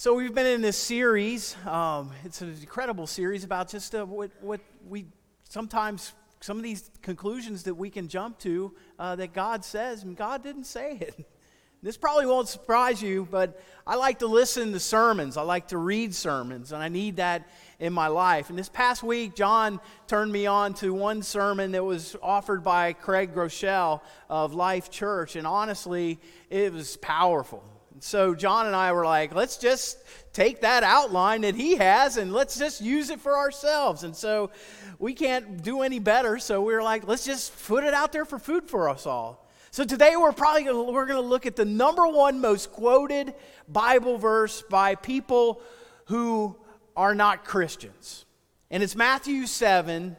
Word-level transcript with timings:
So 0.00 0.14
we've 0.14 0.34
been 0.34 0.46
in 0.46 0.62
this 0.62 0.78
series. 0.78 1.54
Um, 1.66 2.10
it's 2.24 2.40
an 2.40 2.56
incredible 2.58 3.06
series 3.06 3.44
about 3.44 3.68
just 3.68 3.94
uh, 3.94 4.06
what, 4.06 4.30
what 4.40 4.62
we 4.88 5.04
sometimes 5.46 6.14
some 6.40 6.56
of 6.56 6.62
these 6.62 6.90
conclusions 7.02 7.64
that 7.64 7.74
we 7.74 7.90
can 7.90 8.08
jump 8.08 8.38
to 8.38 8.72
uh, 8.98 9.16
that 9.16 9.34
God 9.34 9.62
says, 9.62 10.02
and 10.02 10.16
God 10.16 10.42
didn't 10.42 10.64
say 10.64 10.96
it. 10.96 11.26
This 11.82 11.96
probably 11.96 12.26
won't 12.26 12.46
surprise 12.46 13.00
you, 13.00 13.26
but 13.30 13.58
I 13.86 13.96
like 13.96 14.18
to 14.18 14.26
listen 14.26 14.72
to 14.74 14.80
sermons. 14.80 15.38
I 15.38 15.42
like 15.42 15.68
to 15.68 15.78
read 15.78 16.14
sermons, 16.14 16.72
and 16.72 16.82
I 16.82 16.88
need 16.88 17.16
that 17.16 17.48
in 17.78 17.94
my 17.94 18.08
life. 18.08 18.50
And 18.50 18.58
this 18.58 18.68
past 18.68 19.02
week, 19.02 19.34
John 19.34 19.80
turned 20.06 20.30
me 20.30 20.46
on 20.46 20.74
to 20.74 20.92
one 20.92 21.22
sermon 21.22 21.72
that 21.72 21.82
was 21.82 22.16
offered 22.22 22.62
by 22.62 22.92
Craig 22.92 23.34
Groeschel 23.34 24.02
of 24.28 24.52
Life 24.52 24.90
Church, 24.90 25.36
and 25.36 25.46
honestly, 25.46 26.20
it 26.50 26.70
was 26.70 26.98
powerful. 26.98 27.64
So 28.02 28.34
John 28.34 28.66
and 28.66 28.74
I 28.74 28.92
were 28.92 29.04
like, 29.04 29.34
let's 29.34 29.58
just 29.58 29.98
take 30.32 30.62
that 30.62 30.82
outline 30.82 31.42
that 31.42 31.54
he 31.54 31.76
has 31.76 32.16
and 32.16 32.32
let's 32.32 32.58
just 32.58 32.80
use 32.80 33.10
it 33.10 33.20
for 33.20 33.36
ourselves. 33.36 34.04
And 34.04 34.16
so 34.16 34.50
we 34.98 35.12
can't 35.12 35.62
do 35.62 35.82
any 35.82 35.98
better. 35.98 36.38
So 36.38 36.62
we 36.62 36.72
were 36.72 36.82
like, 36.82 37.06
let's 37.06 37.24
just 37.24 37.66
put 37.66 37.84
it 37.84 37.92
out 37.92 38.12
there 38.12 38.24
for 38.24 38.38
food 38.38 38.68
for 38.68 38.88
us 38.88 39.06
all. 39.06 39.46
So 39.70 39.84
today 39.84 40.16
we're 40.16 40.32
probably 40.32 40.64
gonna, 40.64 40.82
we're 40.82 41.06
going 41.06 41.22
to 41.22 41.28
look 41.28 41.46
at 41.46 41.56
the 41.56 41.64
number 41.64 42.06
one 42.06 42.40
most 42.40 42.72
quoted 42.72 43.34
Bible 43.68 44.18
verse 44.18 44.62
by 44.62 44.94
people 44.94 45.60
who 46.06 46.56
are 46.96 47.14
not 47.14 47.44
Christians. 47.44 48.24
And 48.70 48.82
it's 48.82 48.96
Matthew 48.96 49.46
7 49.46 50.16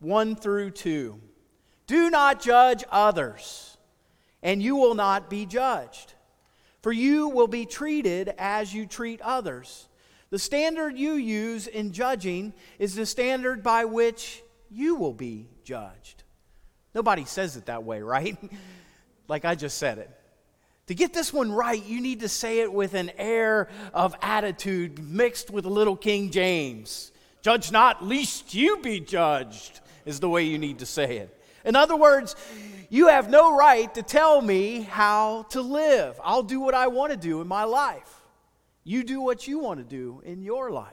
1 0.00 0.36
through 0.36 0.70
2. 0.70 1.20
Do 1.86 2.10
not 2.10 2.40
judge 2.40 2.84
others, 2.90 3.76
and 4.42 4.62
you 4.62 4.76
will 4.76 4.94
not 4.94 5.28
be 5.28 5.46
judged. 5.46 6.14
For 6.82 6.92
you 6.92 7.28
will 7.28 7.48
be 7.48 7.66
treated 7.66 8.32
as 8.38 8.72
you 8.72 8.86
treat 8.86 9.20
others. 9.20 9.88
The 10.30 10.38
standard 10.38 10.96
you 10.96 11.14
use 11.14 11.66
in 11.66 11.92
judging 11.92 12.52
is 12.78 12.94
the 12.94 13.04
standard 13.04 13.62
by 13.62 13.84
which 13.84 14.42
you 14.70 14.94
will 14.94 15.12
be 15.12 15.48
judged. 15.64 16.22
Nobody 16.94 17.24
says 17.24 17.56
it 17.56 17.66
that 17.66 17.84
way, 17.84 18.00
right? 18.02 18.36
like 19.28 19.44
I 19.44 19.54
just 19.54 19.78
said 19.78 19.98
it. 19.98 20.10
To 20.86 20.94
get 20.94 21.12
this 21.12 21.32
one 21.32 21.52
right, 21.52 21.84
you 21.84 22.00
need 22.00 22.20
to 22.20 22.28
say 22.28 22.60
it 22.60 22.72
with 22.72 22.94
an 22.94 23.12
air 23.16 23.68
of 23.94 24.16
attitude 24.22 24.98
mixed 24.98 25.48
with 25.50 25.64
a 25.64 25.68
little 25.68 25.94
King 25.94 26.30
James. 26.30 27.12
Judge 27.42 27.70
not, 27.70 28.04
lest 28.04 28.54
you 28.54 28.78
be 28.78 28.98
judged, 28.98 29.80
is 30.04 30.18
the 30.18 30.28
way 30.28 30.42
you 30.42 30.58
need 30.58 30.80
to 30.80 30.86
say 30.86 31.18
it. 31.18 31.36
In 31.64 31.76
other 31.76 31.94
words, 31.94 32.34
you 32.90 33.06
have 33.06 33.30
no 33.30 33.56
right 33.56 33.94
to 33.94 34.02
tell 34.02 34.42
me 34.42 34.80
how 34.80 35.44
to 35.50 35.62
live. 35.62 36.20
I'll 36.22 36.42
do 36.42 36.58
what 36.60 36.74
I 36.74 36.88
want 36.88 37.12
to 37.12 37.16
do 37.16 37.40
in 37.40 37.46
my 37.46 37.62
life. 37.62 38.20
You 38.82 39.04
do 39.04 39.20
what 39.20 39.46
you 39.46 39.60
want 39.60 39.78
to 39.78 39.84
do 39.84 40.20
in 40.24 40.42
your 40.42 40.72
life. 40.72 40.90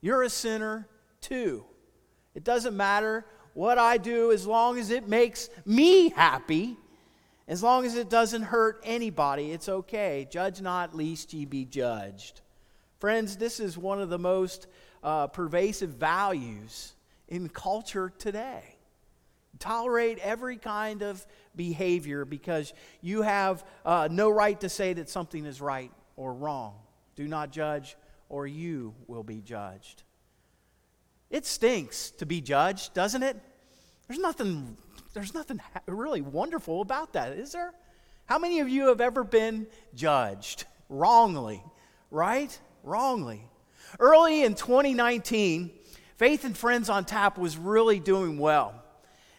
You're 0.00 0.24
a 0.24 0.28
sinner 0.28 0.88
too. 1.20 1.64
It 2.34 2.42
doesn't 2.42 2.76
matter 2.76 3.24
what 3.54 3.78
I 3.78 3.98
do 3.98 4.32
as 4.32 4.48
long 4.48 4.78
as 4.78 4.90
it 4.90 5.08
makes 5.08 5.48
me 5.64 6.08
happy. 6.08 6.76
As 7.46 7.62
long 7.62 7.84
as 7.84 7.94
it 7.94 8.10
doesn't 8.10 8.42
hurt 8.42 8.80
anybody, 8.82 9.52
it's 9.52 9.68
okay. 9.68 10.26
Judge 10.28 10.60
not, 10.60 10.96
lest 10.96 11.32
ye 11.32 11.44
be 11.44 11.64
judged. 11.64 12.40
Friends, 12.98 13.36
this 13.36 13.60
is 13.60 13.78
one 13.78 14.00
of 14.00 14.08
the 14.08 14.18
most 14.18 14.66
uh, 15.04 15.28
pervasive 15.28 15.90
values 15.90 16.94
in 17.28 17.48
culture 17.48 18.12
today 18.18 18.71
tolerate 19.62 20.18
every 20.18 20.56
kind 20.56 21.02
of 21.02 21.24
behavior 21.54 22.24
because 22.24 22.74
you 23.00 23.22
have 23.22 23.64
uh, 23.86 24.08
no 24.10 24.28
right 24.28 24.60
to 24.60 24.68
say 24.68 24.92
that 24.92 25.08
something 25.08 25.46
is 25.46 25.60
right 25.60 25.92
or 26.16 26.34
wrong. 26.34 26.74
Do 27.14 27.28
not 27.28 27.52
judge, 27.52 27.96
or 28.28 28.46
you 28.46 28.92
will 29.06 29.22
be 29.22 29.40
judged. 29.40 30.02
It 31.30 31.46
stinks 31.46 32.10
to 32.12 32.26
be 32.26 32.40
judged, 32.40 32.92
doesn't 32.92 33.22
it? 33.22 33.36
There's 34.08 34.18
nothing, 34.18 34.76
there's 35.14 35.32
nothing 35.32 35.60
really 35.86 36.22
wonderful 36.22 36.80
about 36.80 37.12
that, 37.12 37.32
is 37.32 37.52
there? 37.52 37.72
How 38.26 38.38
many 38.38 38.60
of 38.60 38.68
you 38.68 38.88
have 38.88 39.00
ever 39.00 39.22
been 39.22 39.68
judged 39.94 40.64
wrongly, 40.88 41.62
right? 42.10 42.58
Wrongly. 42.82 43.48
Early 44.00 44.42
in 44.42 44.54
2019, 44.54 45.70
Faith 46.16 46.44
and 46.44 46.56
Friends 46.56 46.88
on 46.88 47.04
Tap 47.04 47.38
was 47.38 47.56
really 47.56 48.00
doing 48.00 48.38
well 48.38 48.81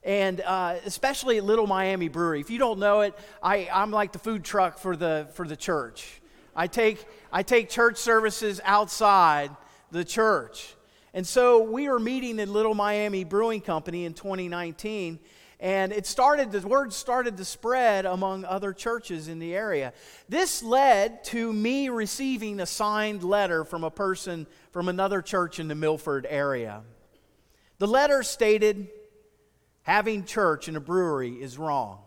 and 0.04 0.42
uh, 0.42 0.76
especially 0.86 1.40
Little 1.42 1.68
Miami 1.68 2.10
Brewery. 2.10 2.42
If 2.42 2.50
you 2.50 2.60
don't 2.60 2.80
know 2.80 3.02
it, 3.02 3.18
I, 3.42 3.70
I'm 3.74 3.92
like 3.92 4.12
the 4.12 4.20
food 4.20 4.44
truck 4.44 4.78
for 4.78 4.96
the, 4.96 5.28
for 5.34 5.48
the 5.48 5.56
church. 5.56 6.22
I 6.56 6.68
take, 6.68 7.04
I 7.32 7.44
take 7.44 7.70
church 7.70 7.98
services 7.98 8.60
outside 8.64 9.50
the 9.92 10.04
church. 10.04 10.76
And 11.14 11.26
so 11.26 11.64
we 11.64 11.88
were 11.90 12.00
meeting 12.00 12.40
in 12.40 12.52
Little 12.52 12.74
Miami 12.74 13.24
Brewing 13.24 13.62
Company 13.62 14.06
in 14.06 14.14
2019, 14.14 15.20
and 15.60 15.94
it 15.94 16.06
started, 16.06 16.52
the 16.52 16.68
word 16.68 16.92
started 16.92 17.38
to 17.38 17.46
spread 17.46 18.06
among 18.06 18.44
other 18.44 18.74
churches 18.74 19.28
in 19.28 19.40
the 19.40 19.56
area. 19.56 19.94
This 20.28 20.62
led 20.62 21.24
to 21.26 21.54
me 21.54 21.90
receiving 21.90 22.60
a 22.60 22.66
signed 22.66 23.24
letter 23.24 23.64
from 23.64 23.84
a 23.84 23.92
person 23.92 24.48
from 24.72 24.90
another 24.90 25.22
church 25.22 25.60
in 25.60 25.68
the 25.68 25.76
Milford 25.76 26.28
area. 26.30 26.82
The 27.78 27.88
letter 27.88 28.24
stated, 28.24 28.90
Having 29.84 30.26
church 30.26 30.68
in 30.68 30.76
a 30.76 30.80
brewery 30.80 31.34
is 31.34 31.58
wrong. 31.58 32.00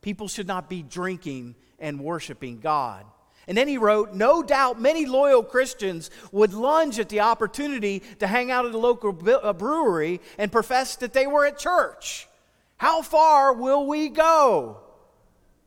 People 0.00 0.28
should 0.28 0.46
not 0.46 0.68
be 0.68 0.82
drinking 0.82 1.56
and 1.78 2.00
worshiping 2.00 2.60
God. 2.60 3.04
And 3.46 3.56
then 3.56 3.66
he 3.66 3.78
wrote, 3.78 4.12
No 4.12 4.42
doubt 4.42 4.80
many 4.80 5.06
loyal 5.06 5.42
Christians 5.42 6.10
would 6.32 6.52
lunge 6.52 6.98
at 6.98 7.08
the 7.08 7.20
opportunity 7.20 8.02
to 8.18 8.26
hang 8.26 8.50
out 8.50 8.66
at 8.66 8.74
a 8.74 8.78
local 8.78 9.12
brewery 9.12 10.20
and 10.36 10.52
profess 10.52 10.96
that 10.96 11.14
they 11.14 11.26
were 11.26 11.46
at 11.46 11.58
church. 11.58 12.28
How 12.76 13.00
far 13.02 13.54
will 13.54 13.86
we 13.86 14.10
go? 14.10 14.78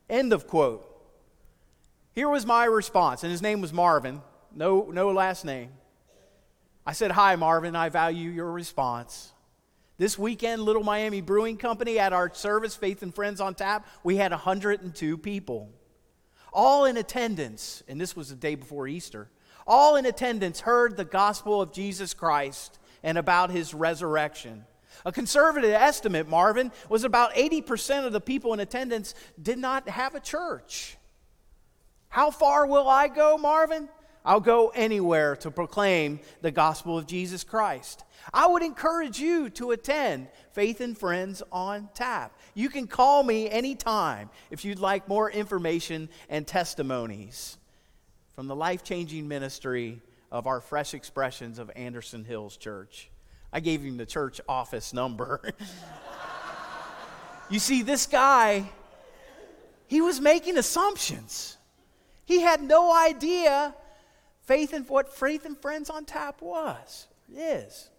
End 0.09 0.31
of 0.31 0.47
quote. 0.47 0.87
Here 2.13 2.29
was 2.29 2.45
my 2.45 2.65
response, 2.65 3.23
and 3.23 3.31
his 3.31 3.41
name 3.41 3.61
was 3.61 3.73
Marvin, 3.73 4.21
no, 4.53 4.89
no 4.91 5.11
last 5.11 5.45
name. 5.45 5.69
I 6.85 6.93
said, 6.93 7.11
Hi, 7.11 7.35
Marvin, 7.35 7.75
I 7.75 7.89
value 7.89 8.29
your 8.29 8.51
response. 8.51 9.31
This 10.01 10.17
weekend, 10.17 10.63
Little 10.63 10.83
Miami 10.83 11.21
Brewing 11.21 11.57
Company 11.57 11.99
at 11.99 12.11
our 12.11 12.33
service, 12.33 12.75
Faith 12.75 13.03
and 13.03 13.13
Friends 13.13 13.39
on 13.39 13.53
Tap, 13.53 13.85
we 14.03 14.15
had 14.15 14.31
102 14.31 15.17
people. 15.19 15.69
All 16.51 16.85
in 16.85 16.97
attendance, 16.97 17.83
and 17.87 18.01
this 18.01 18.15
was 18.15 18.29
the 18.29 18.35
day 18.35 18.55
before 18.55 18.87
Easter, 18.87 19.29
all 19.67 19.97
in 19.97 20.07
attendance 20.07 20.61
heard 20.61 20.97
the 20.97 21.05
gospel 21.05 21.61
of 21.61 21.71
Jesus 21.71 22.15
Christ 22.15 22.79
and 23.03 23.15
about 23.15 23.51
his 23.51 23.75
resurrection. 23.75 24.65
A 25.05 25.11
conservative 25.11 25.69
estimate, 25.69 26.27
Marvin, 26.27 26.71
was 26.89 27.03
about 27.03 27.35
80% 27.35 28.07
of 28.07 28.11
the 28.11 28.19
people 28.19 28.55
in 28.55 28.59
attendance 28.59 29.13
did 29.39 29.59
not 29.59 29.87
have 29.87 30.15
a 30.15 30.19
church. 30.19 30.97
How 32.09 32.31
far 32.31 32.65
will 32.65 32.89
I 32.89 33.07
go, 33.07 33.37
Marvin? 33.37 33.87
I'll 34.23 34.39
go 34.39 34.69
anywhere 34.69 35.35
to 35.37 35.49
proclaim 35.49 36.19
the 36.41 36.51
gospel 36.51 36.97
of 36.97 37.07
Jesus 37.07 37.43
Christ. 37.43 38.03
I 38.33 38.47
would 38.47 38.61
encourage 38.61 39.19
you 39.19 39.49
to 39.51 39.71
attend 39.71 40.27
Faith 40.51 40.79
and 40.79 40.97
Friends 40.97 41.41
on 41.51 41.89
Tap. 41.95 42.37
You 42.53 42.69
can 42.69 42.85
call 42.85 43.23
me 43.23 43.49
anytime 43.49 44.29
if 44.51 44.63
you'd 44.63 44.79
like 44.79 45.07
more 45.07 45.31
information 45.31 46.09
and 46.29 46.45
testimonies 46.45 47.57
from 48.35 48.47
the 48.47 48.55
life 48.55 48.83
changing 48.83 49.27
ministry 49.27 50.01
of 50.31 50.45
our 50.45 50.61
Fresh 50.61 50.93
Expressions 50.93 51.57
of 51.57 51.71
Anderson 51.75 52.23
Hills 52.23 52.57
Church. 52.57 53.09
I 53.51 53.59
gave 53.59 53.81
him 53.81 53.97
the 53.97 54.05
church 54.05 54.39
office 54.47 54.93
number. 54.93 55.41
you 57.49 57.59
see, 57.59 57.81
this 57.81 58.05
guy, 58.05 58.69
he 59.87 59.99
was 59.99 60.21
making 60.21 60.57
assumptions. 60.57 61.57
He 62.25 62.39
had 62.39 62.61
no 62.61 62.95
idea 62.95 63.73
faith 64.43 64.73
and 64.73 64.87
what 64.87 65.13
faith 65.13 65.45
and 65.45 65.57
friends 65.57 65.89
on 65.89 66.05
tap 66.05 66.41
was, 66.41 67.07
is. 67.33 67.89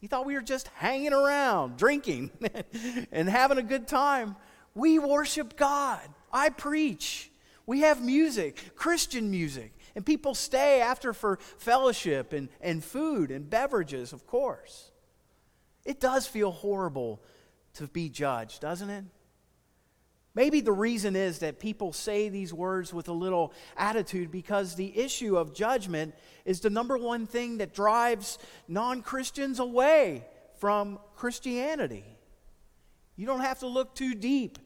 He 0.00 0.06
thought 0.06 0.24
we 0.24 0.34
were 0.34 0.40
just 0.40 0.68
hanging 0.68 1.12
around, 1.12 1.76
drinking, 1.76 2.30
and 3.12 3.28
having 3.28 3.58
a 3.58 3.62
good 3.62 3.86
time. 3.86 4.36
We 4.74 4.98
worship 4.98 5.56
God. 5.56 6.00
I 6.32 6.48
preach. 6.48 7.30
We 7.66 7.80
have 7.80 8.02
music, 8.02 8.74
Christian 8.74 9.30
music, 9.30 9.72
and 9.94 10.04
people 10.04 10.34
stay 10.34 10.80
after 10.80 11.12
for 11.12 11.36
fellowship 11.58 12.32
and, 12.32 12.48
and 12.60 12.82
food 12.82 13.30
and 13.30 13.48
beverages, 13.48 14.12
of 14.12 14.26
course. 14.26 14.90
It 15.84 16.00
does 16.00 16.26
feel 16.26 16.50
horrible 16.50 17.22
to 17.74 17.86
be 17.86 18.08
judged, 18.08 18.60
doesn't 18.60 18.90
it? 18.90 19.04
Maybe 20.34 20.60
the 20.60 20.72
reason 20.72 21.16
is 21.16 21.40
that 21.40 21.58
people 21.58 21.92
say 21.92 22.28
these 22.28 22.54
words 22.54 22.94
with 22.94 23.08
a 23.08 23.12
little 23.12 23.52
attitude 23.76 24.30
because 24.30 24.76
the 24.76 24.96
issue 24.96 25.36
of 25.36 25.52
judgment 25.52 26.14
is 26.44 26.60
the 26.60 26.70
number 26.70 26.96
one 26.96 27.26
thing 27.26 27.58
that 27.58 27.74
drives 27.74 28.38
non 28.68 29.02
Christians 29.02 29.58
away 29.58 30.24
from 30.58 30.98
Christianity. 31.16 32.04
You 33.16 33.26
don't 33.26 33.40
have 33.40 33.58
to 33.60 33.66
look 33.66 33.94
too 33.94 34.14
deep 34.14 34.58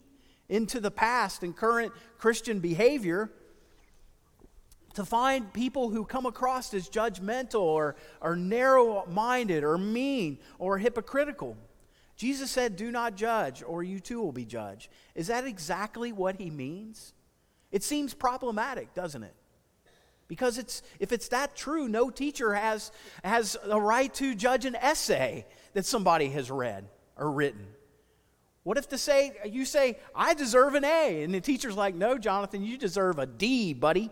into 0.48 0.80
the 0.80 0.90
past 0.90 1.42
and 1.42 1.56
current 1.56 1.92
Christian 2.18 2.60
behavior 2.60 3.30
to 4.94 5.04
find 5.04 5.52
people 5.52 5.88
who 5.88 6.04
come 6.04 6.26
across 6.26 6.72
as 6.74 6.88
judgmental 6.88 7.62
or, 7.62 7.96
or 8.20 8.36
narrow 8.36 9.06
minded 9.06 9.64
or 9.64 9.78
mean 9.78 10.38
or 10.58 10.78
hypocritical. 10.78 11.56
Jesus 12.16 12.50
said, 12.50 12.76
Do 12.76 12.90
not 12.90 13.16
judge, 13.16 13.62
or 13.66 13.82
you 13.82 14.00
too 14.00 14.20
will 14.20 14.32
be 14.32 14.44
judged. 14.44 14.88
Is 15.14 15.26
that 15.26 15.46
exactly 15.46 16.12
what 16.12 16.36
he 16.36 16.50
means? 16.50 17.12
It 17.72 17.82
seems 17.82 18.14
problematic, 18.14 18.94
doesn't 18.94 19.22
it? 19.22 19.34
Because 20.28 20.58
it's, 20.58 20.82
if 21.00 21.12
it's 21.12 21.28
that 21.28 21.54
true, 21.54 21.88
no 21.88 22.10
teacher 22.10 22.54
has, 22.54 22.92
has 23.22 23.56
a 23.68 23.80
right 23.80 24.12
to 24.14 24.34
judge 24.34 24.64
an 24.64 24.76
essay 24.76 25.44
that 25.74 25.84
somebody 25.84 26.28
has 26.30 26.50
read 26.50 26.88
or 27.16 27.30
written. 27.30 27.66
What 28.62 28.78
if 28.78 28.88
to 28.88 28.98
say 28.98 29.32
you 29.44 29.66
say, 29.66 29.98
I 30.14 30.34
deserve 30.34 30.74
an 30.74 30.84
A, 30.84 31.22
and 31.22 31.34
the 31.34 31.40
teacher's 31.40 31.76
like, 31.76 31.94
No, 31.94 32.16
Jonathan, 32.16 32.64
you 32.64 32.78
deserve 32.78 33.18
a 33.18 33.26
D, 33.26 33.74
buddy. 33.74 34.10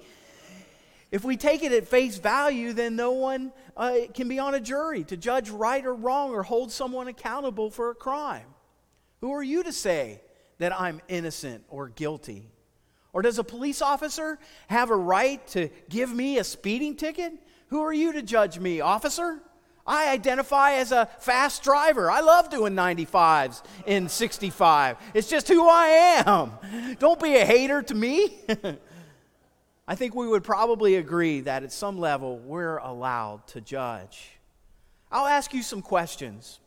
If 1.12 1.24
we 1.24 1.36
take 1.36 1.62
it 1.62 1.72
at 1.72 1.86
face 1.86 2.16
value, 2.16 2.72
then 2.72 2.96
no 2.96 3.12
one 3.12 3.52
uh, 3.76 3.96
can 4.14 4.28
be 4.28 4.38
on 4.38 4.54
a 4.54 4.60
jury 4.60 5.04
to 5.04 5.16
judge 5.16 5.50
right 5.50 5.84
or 5.84 5.94
wrong 5.94 6.30
or 6.30 6.42
hold 6.42 6.72
someone 6.72 7.06
accountable 7.06 7.70
for 7.70 7.90
a 7.90 7.94
crime. 7.94 8.46
Who 9.20 9.30
are 9.32 9.42
you 9.42 9.62
to 9.62 9.72
say 9.72 10.22
that 10.58 10.72
I'm 10.72 11.02
innocent 11.08 11.64
or 11.68 11.90
guilty? 11.90 12.50
Or 13.12 13.20
does 13.20 13.38
a 13.38 13.44
police 13.44 13.82
officer 13.82 14.38
have 14.68 14.88
a 14.88 14.96
right 14.96 15.46
to 15.48 15.68
give 15.90 16.10
me 16.10 16.38
a 16.38 16.44
speeding 16.44 16.96
ticket? 16.96 17.34
Who 17.68 17.82
are 17.82 17.92
you 17.92 18.14
to 18.14 18.22
judge 18.22 18.58
me, 18.58 18.80
officer? 18.80 19.42
I 19.86 20.10
identify 20.12 20.74
as 20.74 20.92
a 20.92 21.10
fast 21.18 21.62
driver. 21.62 22.10
I 22.10 22.20
love 22.20 22.48
doing 22.48 22.72
95s 22.72 23.62
in 23.84 24.08
65. 24.08 24.96
It's 25.12 25.28
just 25.28 25.46
who 25.48 25.68
I 25.68 26.22
am. 26.24 26.52
Don't 26.98 27.20
be 27.20 27.36
a 27.36 27.44
hater 27.44 27.82
to 27.82 27.94
me. 27.94 28.38
I 29.86 29.94
think 29.94 30.14
we 30.14 30.28
would 30.28 30.44
probably 30.44 30.96
agree 30.96 31.40
that 31.40 31.64
at 31.64 31.72
some 31.72 31.98
level 31.98 32.38
we're 32.38 32.78
allowed 32.78 33.46
to 33.48 33.60
judge. 33.60 34.30
I'll 35.10 35.26
ask 35.26 35.52
you 35.52 35.62
some 35.62 35.82
questions, 35.82 36.60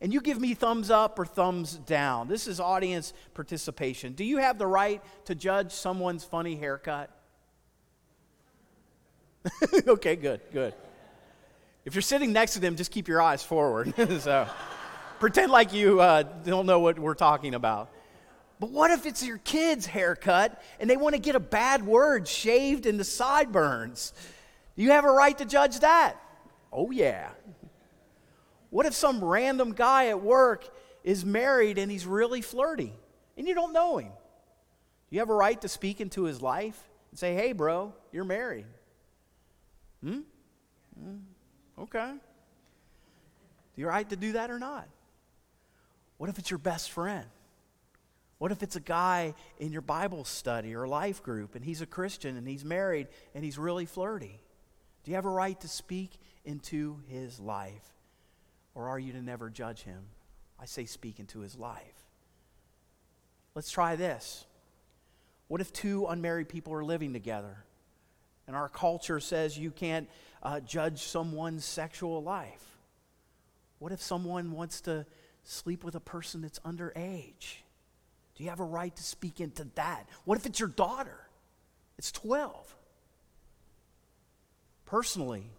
and 0.00 0.12
you 0.12 0.20
give 0.20 0.40
me 0.40 0.54
thumbs 0.54 0.90
up 0.90 1.18
or 1.18 1.24
thumbs 1.24 1.74
down. 1.74 2.28
This 2.28 2.46
is 2.46 2.60
audience 2.60 3.14
participation. 3.34 4.12
Do 4.12 4.24
you 4.24 4.36
have 4.38 4.58
the 4.58 4.66
right 4.66 5.02
to 5.24 5.34
judge 5.34 5.72
someone's 5.72 6.24
funny 6.24 6.56
haircut? 6.56 7.10
okay, 9.88 10.16
good, 10.16 10.40
good. 10.52 10.74
If 11.84 11.94
you're 11.94 12.02
sitting 12.02 12.32
next 12.32 12.54
to 12.54 12.60
them, 12.60 12.76
just 12.76 12.90
keep 12.90 13.08
your 13.08 13.22
eyes 13.22 13.42
forward. 13.42 13.94
so 14.20 14.48
pretend 15.18 15.50
like 15.50 15.72
you 15.72 16.00
uh, 16.00 16.22
don't 16.22 16.66
know 16.66 16.80
what 16.80 16.98
we're 16.98 17.14
talking 17.14 17.54
about. 17.54 17.90
But 18.58 18.70
what 18.70 18.90
if 18.90 19.04
it's 19.04 19.24
your 19.24 19.38
kid's 19.38 19.86
haircut 19.86 20.62
and 20.80 20.88
they 20.88 20.96
want 20.96 21.14
to 21.14 21.20
get 21.20 21.34
a 21.34 21.40
bad 21.40 21.84
word 21.84 22.26
shaved 22.26 22.86
in 22.86 22.96
the 22.96 23.04
sideburns? 23.04 24.12
Do 24.76 24.82
you 24.82 24.92
have 24.92 25.04
a 25.04 25.10
right 25.10 25.36
to 25.38 25.44
judge 25.44 25.80
that. 25.80 26.16
Oh, 26.72 26.90
yeah. 26.90 27.30
What 28.70 28.86
if 28.86 28.94
some 28.94 29.22
random 29.22 29.72
guy 29.72 30.08
at 30.08 30.22
work 30.22 30.68
is 31.04 31.24
married 31.24 31.78
and 31.78 31.90
he's 31.90 32.06
really 32.06 32.40
flirty 32.40 32.92
and 33.36 33.46
you 33.46 33.54
don't 33.54 33.72
know 33.72 33.98
him? 33.98 34.08
Do 34.08 35.16
you 35.16 35.20
have 35.20 35.30
a 35.30 35.34
right 35.34 35.60
to 35.60 35.68
speak 35.68 36.00
into 36.00 36.24
his 36.24 36.42
life 36.42 36.88
and 37.10 37.18
say, 37.18 37.34
hey, 37.34 37.52
bro, 37.52 37.94
you're 38.12 38.24
married. 38.24 38.66
Hmm? 40.02 40.20
hmm? 40.98 41.16
Okay. 41.78 42.12
Do 43.74 43.80
you 43.80 43.86
have 43.86 43.94
a 43.94 43.96
right 43.96 44.10
to 44.10 44.16
do 44.16 44.32
that 44.32 44.50
or 44.50 44.58
not? 44.58 44.88
What 46.18 46.30
if 46.30 46.38
it's 46.38 46.50
your 46.50 46.58
best 46.58 46.90
friend? 46.90 47.26
What 48.38 48.52
if 48.52 48.62
it's 48.62 48.76
a 48.76 48.80
guy 48.80 49.34
in 49.58 49.72
your 49.72 49.82
Bible 49.82 50.24
study 50.24 50.74
or 50.74 50.86
life 50.86 51.22
group 51.22 51.54
and 51.54 51.64
he's 51.64 51.80
a 51.80 51.86
Christian 51.86 52.36
and 52.36 52.46
he's 52.46 52.64
married 52.64 53.08
and 53.34 53.42
he's 53.42 53.58
really 53.58 53.86
flirty? 53.86 54.40
Do 55.04 55.10
you 55.10 55.14
have 55.14 55.24
a 55.24 55.30
right 55.30 55.58
to 55.60 55.68
speak 55.68 56.18
into 56.44 56.98
his 57.08 57.40
life? 57.40 57.94
Or 58.74 58.88
are 58.88 58.98
you 58.98 59.12
to 59.12 59.22
never 59.22 59.48
judge 59.48 59.82
him? 59.82 60.02
I 60.60 60.66
say 60.66 60.84
speak 60.84 61.18
into 61.18 61.40
his 61.40 61.56
life. 61.56 62.04
Let's 63.54 63.70
try 63.70 63.96
this. 63.96 64.44
What 65.48 65.62
if 65.62 65.72
two 65.72 66.06
unmarried 66.06 66.48
people 66.48 66.74
are 66.74 66.84
living 66.84 67.14
together 67.14 67.64
and 68.46 68.54
our 68.54 68.68
culture 68.68 69.18
says 69.18 69.58
you 69.58 69.70
can't 69.70 70.08
uh, 70.42 70.60
judge 70.60 71.02
someone's 71.02 71.64
sexual 71.64 72.22
life? 72.22 72.76
What 73.78 73.92
if 73.92 74.02
someone 74.02 74.52
wants 74.52 74.82
to 74.82 75.06
sleep 75.42 75.84
with 75.84 75.94
a 75.94 76.00
person 76.00 76.42
that's 76.42 76.58
underage? 76.60 77.58
Do 78.36 78.44
you 78.44 78.50
have 78.50 78.60
a 78.60 78.64
right 78.64 78.94
to 78.94 79.02
speak 79.02 79.40
into 79.40 79.66
that? 79.74 80.08
What 80.24 80.38
if 80.38 80.46
it's 80.46 80.60
your 80.60 80.68
daughter? 80.68 81.18
It's 81.98 82.12
12. 82.12 82.76
Personally, 84.84 85.50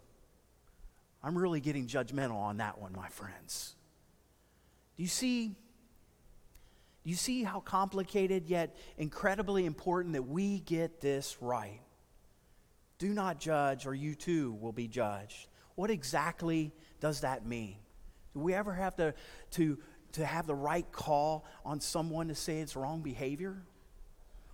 I'm 1.23 1.37
really 1.37 1.59
getting 1.59 1.87
judgmental 1.87 2.35
on 2.37 2.57
that 2.57 2.79
one, 2.79 2.93
my 2.95 3.09
friends. 3.09 3.75
Do 4.95 5.03
you 5.03 5.09
see? 5.09 5.55
Do 7.03 7.09
you 7.09 7.15
see 7.15 7.43
how 7.43 7.61
complicated 7.61 8.47
yet 8.47 8.75
incredibly 8.97 9.65
important 9.65 10.13
that 10.13 10.27
we 10.27 10.59
get 10.59 11.01
this 11.01 11.37
right? 11.41 11.81
Do 12.99 13.13
not 13.13 13.39
judge, 13.39 13.85
or 13.85 13.93
you 13.93 14.13
too 14.15 14.53
will 14.59 14.71
be 14.71 14.87
judged. 14.87 15.47
What 15.75 15.89
exactly 15.89 16.73
does 16.99 17.21
that 17.21 17.45
mean? 17.45 17.75
Do 18.33 18.39
we 18.39 18.53
ever 18.53 18.73
have 18.73 18.95
to, 18.97 19.13
to 19.51 19.77
to 20.13 20.25
have 20.25 20.47
the 20.47 20.55
right 20.55 20.89
call 20.91 21.45
on 21.65 21.79
someone 21.79 22.27
to 22.27 22.35
say 22.35 22.59
it's 22.59 22.75
wrong 22.75 23.01
behavior? 23.01 23.57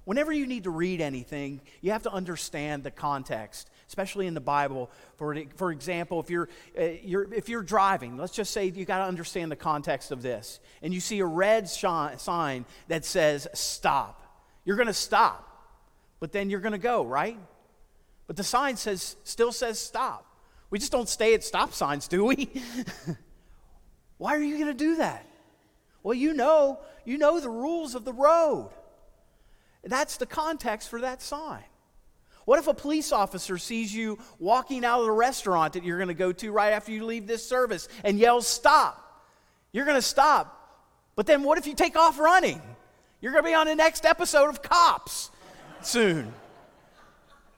Whenever 0.05 0.33
you 0.33 0.45
need 0.45 0.65
to 0.65 0.69
read 0.69 0.99
anything, 0.99 1.61
you 1.81 1.91
have 1.91 2.03
to 2.03 2.11
understand 2.11 2.83
the 2.83 2.91
context, 2.91 3.69
especially 3.87 4.27
in 4.27 4.33
the 4.33 4.41
Bible. 4.41 4.91
For, 5.15 5.35
for 5.55 5.71
example, 5.71 6.19
if 6.19 6.29
you're, 6.29 6.49
uh, 6.77 6.83
you're, 7.01 7.33
if 7.33 7.47
you're 7.47 7.61
driving, 7.61 8.17
let's 8.17 8.33
just 8.33 8.51
say 8.51 8.65
you 8.65 8.83
got 8.83 8.97
to 8.97 9.05
understand 9.05 9.49
the 9.49 9.55
context 9.55 10.11
of 10.11 10.21
this, 10.21 10.59
and 10.81 10.93
you 10.93 10.99
see 10.99 11.19
a 11.19 11.25
red 11.25 11.69
sign 11.69 12.65
that 12.89 13.05
says 13.05 13.47
stop. 13.53 14.19
You're 14.65 14.75
going 14.75 14.87
to 14.87 14.93
stop, 14.93 15.49
but 16.19 16.33
then 16.33 16.49
you're 16.49 16.59
going 16.59 16.73
to 16.73 16.77
go, 16.77 17.05
right? 17.05 17.37
But 18.27 18.35
the 18.35 18.43
sign 18.43 18.75
says, 18.75 19.15
still 19.23 19.53
says 19.53 19.79
stop. 19.79 20.25
We 20.69 20.79
just 20.79 20.91
don't 20.91 21.07
stay 21.07 21.33
at 21.33 21.43
stop 21.43 21.73
signs, 21.73 22.07
do 22.09 22.25
we? 22.25 22.49
Why 24.17 24.35
are 24.35 24.41
you 24.41 24.57
going 24.57 24.67
to 24.67 24.73
do 24.73 24.97
that? 24.97 25.25
Well, 26.03 26.13
you 26.13 26.33
know, 26.33 26.79
you 27.05 27.17
know 27.17 27.39
the 27.39 27.49
rules 27.49 27.95
of 27.95 28.05
the 28.05 28.13
road. 28.13 28.69
That's 29.83 30.17
the 30.17 30.25
context 30.25 30.89
for 30.89 31.01
that 31.01 31.21
sign. 31.21 31.63
What 32.45 32.59
if 32.59 32.67
a 32.67 32.73
police 32.73 33.11
officer 33.11 33.57
sees 33.57 33.95
you 33.95 34.19
walking 34.37 34.83
out 34.83 34.99
of 34.99 35.05
the 35.05 35.11
restaurant 35.11 35.73
that 35.73 35.83
you're 35.83 35.97
going 35.97 36.09
to 36.09 36.13
go 36.13 36.33
to 36.33 36.51
right 36.51 36.73
after 36.73 36.91
you 36.91 37.05
leave 37.05 37.25
this 37.25 37.47
service 37.47 37.87
and 38.03 38.19
yells, 38.19 38.47
Stop? 38.47 38.99
You're 39.71 39.85
going 39.85 39.97
to 39.97 40.01
stop. 40.01 40.59
But 41.15 41.25
then 41.25 41.43
what 41.43 41.57
if 41.57 41.67
you 41.67 41.73
take 41.73 41.97
off 41.97 42.19
running? 42.19 42.61
You're 43.21 43.31
going 43.31 43.43
to 43.43 43.49
be 43.49 43.55
on 43.55 43.67
the 43.67 43.75
next 43.75 44.05
episode 44.05 44.49
of 44.49 44.61
Cops 44.61 45.31
soon. 45.81 46.33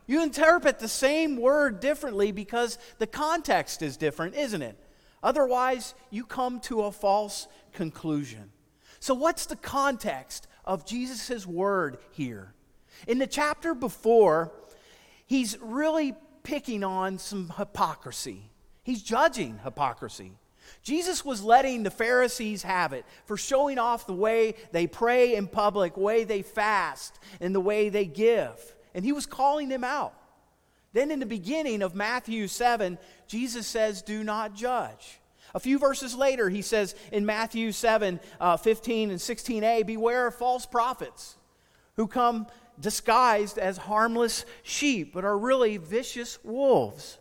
You 0.08 0.24
interpret 0.24 0.80
the 0.80 0.88
same 0.88 1.36
word 1.38 1.80
differently 1.80 2.32
because 2.32 2.78
the 3.00 3.08
context 3.08 3.82
is 3.82 3.98
different, 3.98 4.36
isn't 4.36 4.62
it? 4.62 4.78
Otherwise, 5.26 5.96
you 6.12 6.24
come 6.24 6.60
to 6.60 6.84
a 6.84 6.92
false 6.92 7.48
conclusion. 7.74 8.52
So, 9.00 9.16
what's 9.16 9.48
the 9.48 9.56
context 9.56 10.48
of 10.64 10.86
Jesus' 10.86 11.48
word 11.48 11.98
here? 12.12 12.54
In 13.08 13.18
the 13.18 13.26
chapter 13.26 13.74
before, 13.74 14.54
he's 15.26 15.58
really 15.60 16.14
picking 16.44 16.84
on 16.84 17.18
some 17.18 17.52
hypocrisy, 17.58 18.52
he's 18.84 19.02
judging 19.02 19.60
hypocrisy. 19.64 20.34
Jesus 20.84 21.26
was 21.26 21.44
letting 21.44 21.84
the 21.84 21.92
Pharisees 21.92 22.64
have 22.64 22.94
it 22.94 23.06
for 23.26 23.38
showing 23.38 23.78
off 23.80 24.08
the 24.08 24.14
way 24.14 24.56
they 24.72 24.88
pray 24.88 25.36
in 25.36 25.48
public, 25.48 25.96
way 25.96 26.24
they 26.24 26.42
fast, 26.42 27.20
and 27.40 27.54
the 27.54 27.60
way 27.60 27.90
they 27.90 28.06
give. 28.06 28.76
And 28.96 29.06
he 29.06 29.12
was 29.12 29.26
calling 29.28 29.70
them 29.70 29.84
out. 29.84 30.16
Then 30.96 31.12
in 31.12 31.20
the 31.20 31.26
beginning 31.26 31.82
of 31.82 31.94
Matthew 31.94 32.48
7, 32.48 32.98
Jesus 33.28 33.68
says, 33.68 34.02
Do 34.02 34.24
not 34.24 34.56
judge. 34.56 35.20
A 35.54 35.60
few 35.60 35.78
verses 35.78 36.16
later, 36.16 36.50
he 36.50 36.62
says 36.62 36.96
in 37.12 37.26
Matthew 37.26 37.74
7 37.74 38.18
uh, 38.40 38.56
15 38.56 39.10
and 39.10 39.20
16a, 39.20 39.86
Beware 39.86 40.28
of 40.28 40.36
false 40.36 40.66
prophets 40.66 41.36
who 41.98 42.08
come 42.08 42.48
disguised 42.80 43.58
as 43.58 43.76
harmless 43.76 44.46
sheep, 44.64 45.14
but 45.14 45.26
are 45.26 45.38
really 45.38 45.76
vicious 45.76 46.40
wolves. 46.46 47.18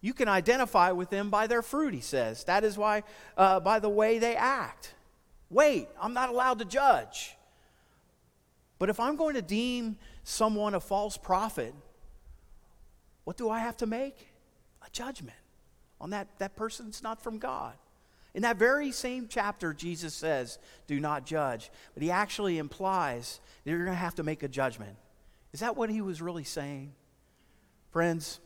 You 0.00 0.14
can 0.14 0.28
identify 0.28 0.92
with 0.92 1.10
them 1.10 1.30
by 1.30 1.48
their 1.48 1.62
fruit, 1.62 1.94
he 1.94 2.00
says. 2.00 2.44
That 2.44 2.62
is 2.62 2.78
why, 2.78 3.02
uh, 3.36 3.58
by 3.58 3.80
the 3.80 3.88
way 3.88 4.20
they 4.20 4.36
act. 4.36 4.94
Wait, 5.50 5.88
I'm 6.00 6.14
not 6.14 6.28
allowed 6.28 6.60
to 6.60 6.64
judge. 6.64 7.34
But 8.78 8.88
if 8.88 9.00
I'm 9.00 9.16
going 9.16 9.34
to 9.34 9.42
deem 9.42 9.96
someone 10.22 10.74
a 10.74 10.80
false 10.80 11.16
prophet, 11.16 11.74
what 13.28 13.36
do 13.36 13.50
I 13.50 13.58
have 13.58 13.76
to 13.76 13.86
make? 13.86 14.26
A 14.80 14.88
judgment 14.90 15.36
on 16.00 16.08
that, 16.10 16.28
that 16.38 16.56
person's 16.56 17.02
not 17.02 17.22
from 17.22 17.38
God. 17.38 17.74
In 18.32 18.40
that 18.40 18.56
very 18.56 18.90
same 18.90 19.26
chapter, 19.28 19.74
Jesus 19.74 20.14
says, 20.14 20.58
Do 20.86 20.98
not 20.98 21.26
judge. 21.26 21.70
But 21.92 22.02
he 22.02 22.10
actually 22.10 22.56
implies 22.56 23.40
that 23.62 23.70
you're 23.70 23.84
going 23.84 23.90
to 23.90 23.94
have 23.94 24.14
to 24.14 24.22
make 24.22 24.42
a 24.42 24.48
judgment. 24.48 24.96
Is 25.52 25.60
that 25.60 25.76
what 25.76 25.90
he 25.90 26.00
was 26.00 26.22
really 26.22 26.42
saying? 26.42 26.94
Friends, 27.90 28.40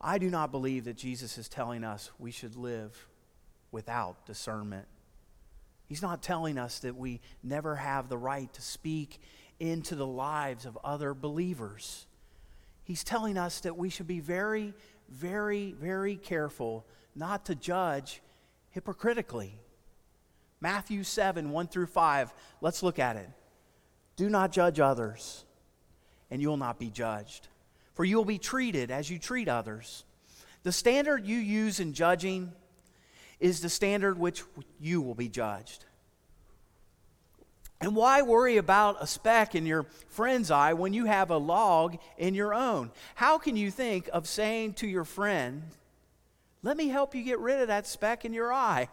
I 0.00 0.16
do 0.16 0.30
not 0.30 0.50
believe 0.50 0.84
that 0.84 0.96
Jesus 0.96 1.36
is 1.36 1.46
telling 1.46 1.84
us 1.84 2.10
we 2.18 2.30
should 2.30 2.56
live 2.56 3.06
without 3.70 4.24
discernment. 4.24 4.86
He's 5.90 6.00
not 6.00 6.22
telling 6.22 6.56
us 6.56 6.78
that 6.78 6.96
we 6.96 7.20
never 7.42 7.76
have 7.76 8.08
the 8.08 8.16
right 8.16 8.50
to 8.50 8.62
speak 8.62 9.20
into 9.60 9.94
the 9.94 10.06
lives 10.06 10.64
of 10.64 10.78
other 10.82 11.12
believers. 11.12 12.06
He's 12.92 13.04
telling 13.04 13.38
us 13.38 13.60
that 13.60 13.78
we 13.78 13.88
should 13.88 14.06
be 14.06 14.20
very, 14.20 14.74
very, 15.08 15.72
very 15.80 16.14
careful 16.14 16.84
not 17.16 17.46
to 17.46 17.54
judge 17.54 18.20
hypocritically. 18.68 19.58
Matthew 20.60 21.02
7, 21.02 21.48
1 21.52 21.68
through 21.68 21.86
5. 21.86 22.34
Let's 22.60 22.82
look 22.82 22.98
at 22.98 23.16
it. 23.16 23.30
Do 24.16 24.28
not 24.28 24.52
judge 24.52 24.78
others, 24.78 25.46
and 26.30 26.42
you 26.42 26.50
will 26.50 26.58
not 26.58 26.78
be 26.78 26.90
judged, 26.90 27.48
for 27.94 28.04
you 28.04 28.18
will 28.18 28.26
be 28.26 28.36
treated 28.36 28.90
as 28.90 29.08
you 29.08 29.18
treat 29.18 29.48
others. 29.48 30.04
The 30.62 30.70
standard 30.70 31.26
you 31.26 31.38
use 31.38 31.80
in 31.80 31.94
judging 31.94 32.52
is 33.40 33.62
the 33.62 33.70
standard 33.70 34.18
which 34.18 34.42
you 34.78 35.00
will 35.00 35.14
be 35.14 35.30
judged. 35.30 35.86
And 37.82 37.96
why 37.96 38.22
worry 38.22 38.58
about 38.58 39.02
a 39.02 39.08
speck 39.08 39.56
in 39.56 39.66
your 39.66 39.82
friend's 40.06 40.52
eye 40.52 40.72
when 40.72 40.92
you 40.92 41.06
have 41.06 41.32
a 41.32 41.36
log 41.36 41.98
in 42.16 42.32
your 42.32 42.54
own? 42.54 42.92
How 43.16 43.38
can 43.38 43.56
you 43.56 43.72
think 43.72 44.08
of 44.12 44.28
saying 44.28 44.74
to 44.74 44.86
your 44.86 45.04
friend, 45.04 45.64
Let 46.62 46.76
me 46.76 46.86
help 46.86 47.12
you 47.12 47.24
get 47.24 47.40
rid 47.40 47.60
of 47.60 47.66
that 47.66 47.88
speck 47.88 48.24
in 48.24 48.32
your 48.32 48.52
eye, 48.52 48.88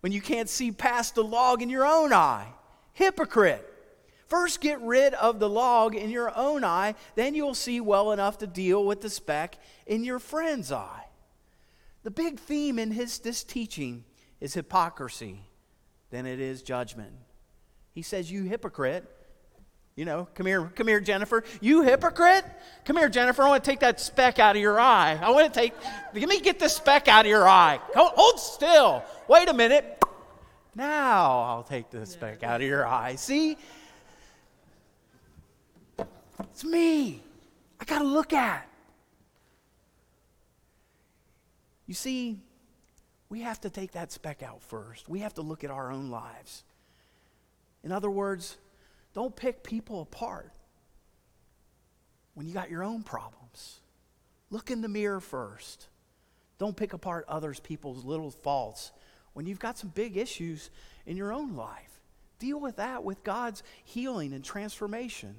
when 0.00 0.10
you 0.10 0.20
can't 0.20 0.48
see 0.48 0.72
past 0.72 1.14
the 1.14 1.22
log 1.22 1.62
in 1.62 1.70
your 1.70 1.86
own 1.86 2.12
eye? 2.12 2.48
Hypocrite. 2.92 3.64
First, 4.26 4.60
get 4.60 4.80
rid 4.80 5.14
of 5.14 5.38
the 5.38 5.48
log 5.48 5.94
in 5.94 6.10
your 6.10 6.36
own 6.36 6.64
eye, 6.64 6.96
then 7.14 7.36
you'll 7.36 7.54
see 7.54 7.80
well 7.80 8.10
enough 8.10 8.38
to 8.38 8.48
deal 8.48 8.84
with 8.84 9.00
the 9.00 9.10
speck 9.10 9.58
in 9.86 10.02
your 10.02 10.18
friend's 10.18 10.72
eye. 10.72 11.04
The 12.02 12.10
big 12.10 12.40
theme 12.40 12.80
in 12.80 12.90
his, 12.90 13.20
this 13.20 13.44
teaching 13.44 14.04
is 14.40 14.54
hypocrisy, 14.54 15.44
then 16.10 16.26
it 16.26 16.40
is 16.40 16.62
judgment. 16.62 17.12
He 17.98 18.02
says, 18.02 18.30
You 18.30 18.44
hypocrite. 18.44 19.04
You 19.96 20.04
know, 20.04 20.28
come 20.36 20.46
here, 20.46 20.70
come 20.76 20.86
here, 20.86 21.00
Jennifer. 21.00 21.42
You 21.60 21.82
hypocrite. 21.82 22.44
Come 22.84 22.96
here, 22.96 23.08
Jennifer. 23.08 23.42
I 23.42 23.48
want 23.48 23.64
to 23.64 23.68
take 23.68 23.80
that 23.80 23.98
speck 23.98 24.38
out 24.38 24.54
of 24.54 24.62
your 24.62 24.78
eye. 24.78 25.18
I 25.20 25.30
want 25.30 25.52
to 25.52 25.60
take, 25.60 25.74
let 26.14 26.28
me 26.28 26.38
get 26.38 26.60
the 26.60 26.68
speck 26.68 27.08
out 27.08 27.24
of 27.24 27.28
your 27.28 27.48
eye. 27.48 27.80
Hold, 27.96 28.12
hold 28.14 28.38
still. 28.38 29.02
Wait 29.26 29.48
a 29.48 29.52
minute. 29.52 30.00
Now 30.76 31.40
I'll 31.40 31.64
take 31.64 31.90
the 31.90 32.06
speck 32.06 32.44
out 32.44 32.60
of 32.60 32.68
your 32.68 32.86
eye. 32.86 33.16
See? 33.16 33.58
It's 36.38 36.62
me. 36.62 37.20
I 37.80 37.84
got 37.84 37.98
to 37.98 38.04
look 38.04 38.32
at. 38.32 38.68
You 41.88 41.94
see, 41.94 42.38
we 43.28 43.40
have 43.40 43.60
to 43.62 43.70
take 43.70 43.90
that 43.90 44.12
speck 44.12 44.44
out 44.44 44.62
first. 44.62 45.08
We 45.08 45.18
have 45.18 45.34
to 45.34 45.42
look 45.42 45.64
at 45.64 45.72
our 45.72 45.90
own 45.90 46.10
lives. 46.10 46.62
In 47.84 47.92
other 47.92 48.10
words, 48.10 48.56
don't 49.14 49.34
pick 49.34 49.62
people 49.62 50.02
apart 50.02 50.52
when 52.34 52.46
you 52.46 52.54
got 52.54 52.70
your 52.70 52.84
own 52.84 53.02
problems. 53.02 53.80
Look 54.50 54.70
in 54.70 54.80
the 54.80 54.88
mirror 54.88 55.20
first. 55.20 55.88
Don't 56.58 56.76
pick 56.76 56.92
apart 56.92 57.24
others 57.28 57.60
people's 57.60 58.04
little 58.04 58.30
faults 58.30 58.92
when 59.32 59.46
you've 59.46 59.58
got 59.58 59.78
some 59.78 59.90
big 59.90 60.16
issues 60.16 60.70
in 61.06 61.16
your 61.16 61.32
own 61.32 61.54
life. 61.54 62.00
Deal 62.38 62.60
with 62.60 62.76
that 62.76 63.04
with 63.04 63.24
God's 63.24 63.62
healing 63.84 64.32
and 64.32 64.44
transformation. 64.44 65.36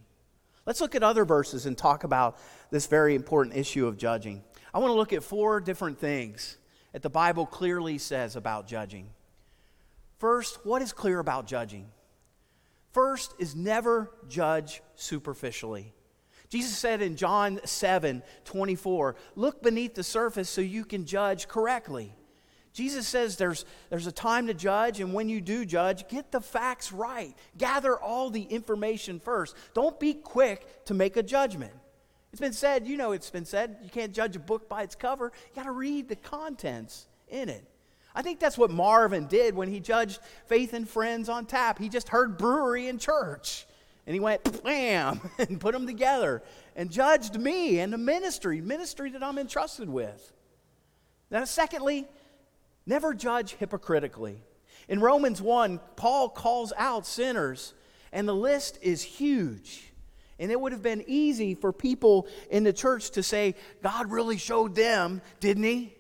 Let's 0.65 0.81
look 0.81 0.95
at 0.95 1.03
other 1.03 1.25
verses 1.25 1.65
and 1.65 1.77
talk 1.77 2.03
about 2.03 2.37
this 2.69 2.87
very 2.87 3.15
important 3.15 3.55
issue 3.55 3.87
of 3.87 3.97
judging. 3.97 4.43
I 4.73 4.79
want 4.79 4.91
to 4.91 4.95
look 4.95 5.13
at 5.13 5.23
four 5.23 5.59
different 5.61 5.99
things 5.99 6.57
that 6.93 7.01
the 7.01 7.09
Bible 7.09 7.45
clearly 7.45 7.97
says 7.97 8.35
about 8.35 8.67
judging. 8.67 9.09
First, 10.17 10.65
what 10.65 10.81
is 10.81 10.91
clear 10.91 11.19
about 11.19 11.47
judging? 11.47 11.87
First 12.91 13.35
is 13.37 13.55
never 13.55 14.11
judge 14.27 14.81
superficially. 14.95 15.93
Jesus 16.49 16.75
said 16.75 17.01
in 17.01 17.15
John 17.15 17.59
7 17.63 18.23
24, 18.45 19.15
look 19.35 19.61
beneath 19.61 19.93
the 19.93 20.03
surface 20.03 20.49
so 20.49 20.61
you 20.61 20.83
can 20.83 21.05
judge 21.05 21.47
correctly. 21.47 22.13
Jesus 22.73 23.07
says 23.07 23.35
there's, 23.35 23.65
there's 23.89 24.07
a 24.07 24.11
time 24.11 24.47
to 24.47 24.53
judge, 24.53 24.99
and 24.99 25.13
when 25.13 25.27
you 25.27 25.41
do 25.41 25.65
judge, 25.65 26.07
get 26.07 26.31
the 26.31 26.41
facts 26.41 26.91
right. 26.91 27.35
Gather 27.57 27.99
all 27.99 28.29
the 28.29 28.43
information 28.43 29.19
first. 29.19 29.55
Don't 29.73 29.99
be 29.99 30.13
quick 30.13 30.85
to 30.85 30.93
make 30.93 31.17
a 31.17 31.23
judgment. 31.23 31.73
It's 32.31 32.39
been 32.39 32.53
said, 32.53 32.87
you 32.87 32.95
know, 32.95 33.11
it's 33.11 33.31
been 33.31 33.45
said, 33.45 33.77
you 33.83 33.89
can't 33.89 34.13
judge 34.13 34.35
a 34.35 34.39
book 34.39 34.69
by 34.69 34.83
its 34.83 34.95
cover. 34.95 35.31
You 35.49 35.55
got 35.55 35.63
to 35.63 35.71
read 35.71 36.09
the 36.09 36.15
contents 36.15 37.07
in 37.27 37.49
it. 37.49 37.65
I 38.15 38.21
think 38.21 38.39
that's 38.39 38.57
what 38.57 38.71
Marvin 38.71 39.27
did 39.27 39.55
when 39.55 39.69
he 39.69 39.79
judged 39.79 40.19
Faith 40.47 40.73
and 40.73 40.87
Friends 40.87 41.29
on 41.29 41.45
tap. 41.45 41.77
He 41.79 41.89
just 41.89 42.09
heard 42.09 42.37
brewery 42.37 42.87
and 42.87 42.99
church. 42.99 43.65
And 44.07 44.13
he 44.15 44.19
went, 44.19 44.63
bam, 44.63 45.21
and 45.37 45.59
put 45.59 45.73
them 45.73 45.85
together 45.85 46.41
and 46.75 46.89
judged 46.89 47.39
me 47.39 47.79
and 47.79 47.93
the 47.93 47.97
ministry, 47.97 48.61
ministry 48.61 49.11
that 49.11 49.23
I'm 49.23 49.37
entrusted 49.37 49.87
with. 49.89 50.33
Now, 51.29 51.45
secondly, 51.45 52.07
never 52.85 53.13
judge 53.13 53.53
hypocritically. 53.53 54.41
In 54.87 54.99
Romans 54.99 55.41
1, 55.41 55.79
Paul 55.95 56.29
calls 56.29 56.73
out 56.75 57.05
sinners, 57.05 57.75
and 58.11 58.27
the 58.27 58.33
list 58.33 58.79
is 58.81 59.03
huge. 59.03 59.93
And 60.39 60.51
it 60.51 60.59
would 60.59 60.71
have 60.71 60.81
been 60.81 61.03
easy 61.05 61.53
for 61.53 61.71
people 61.71 62.27
in 62.49 62.63
the 62.63 62.73
church 62.73 63.11
to 63.11 63.21
say, 63.21 63.55
God 63.83 64.09
really 64.09 64.37
showed 64.37 64.73
them, 64.73 65.21
didn't 65.39 65.63
he? 65.63 65.93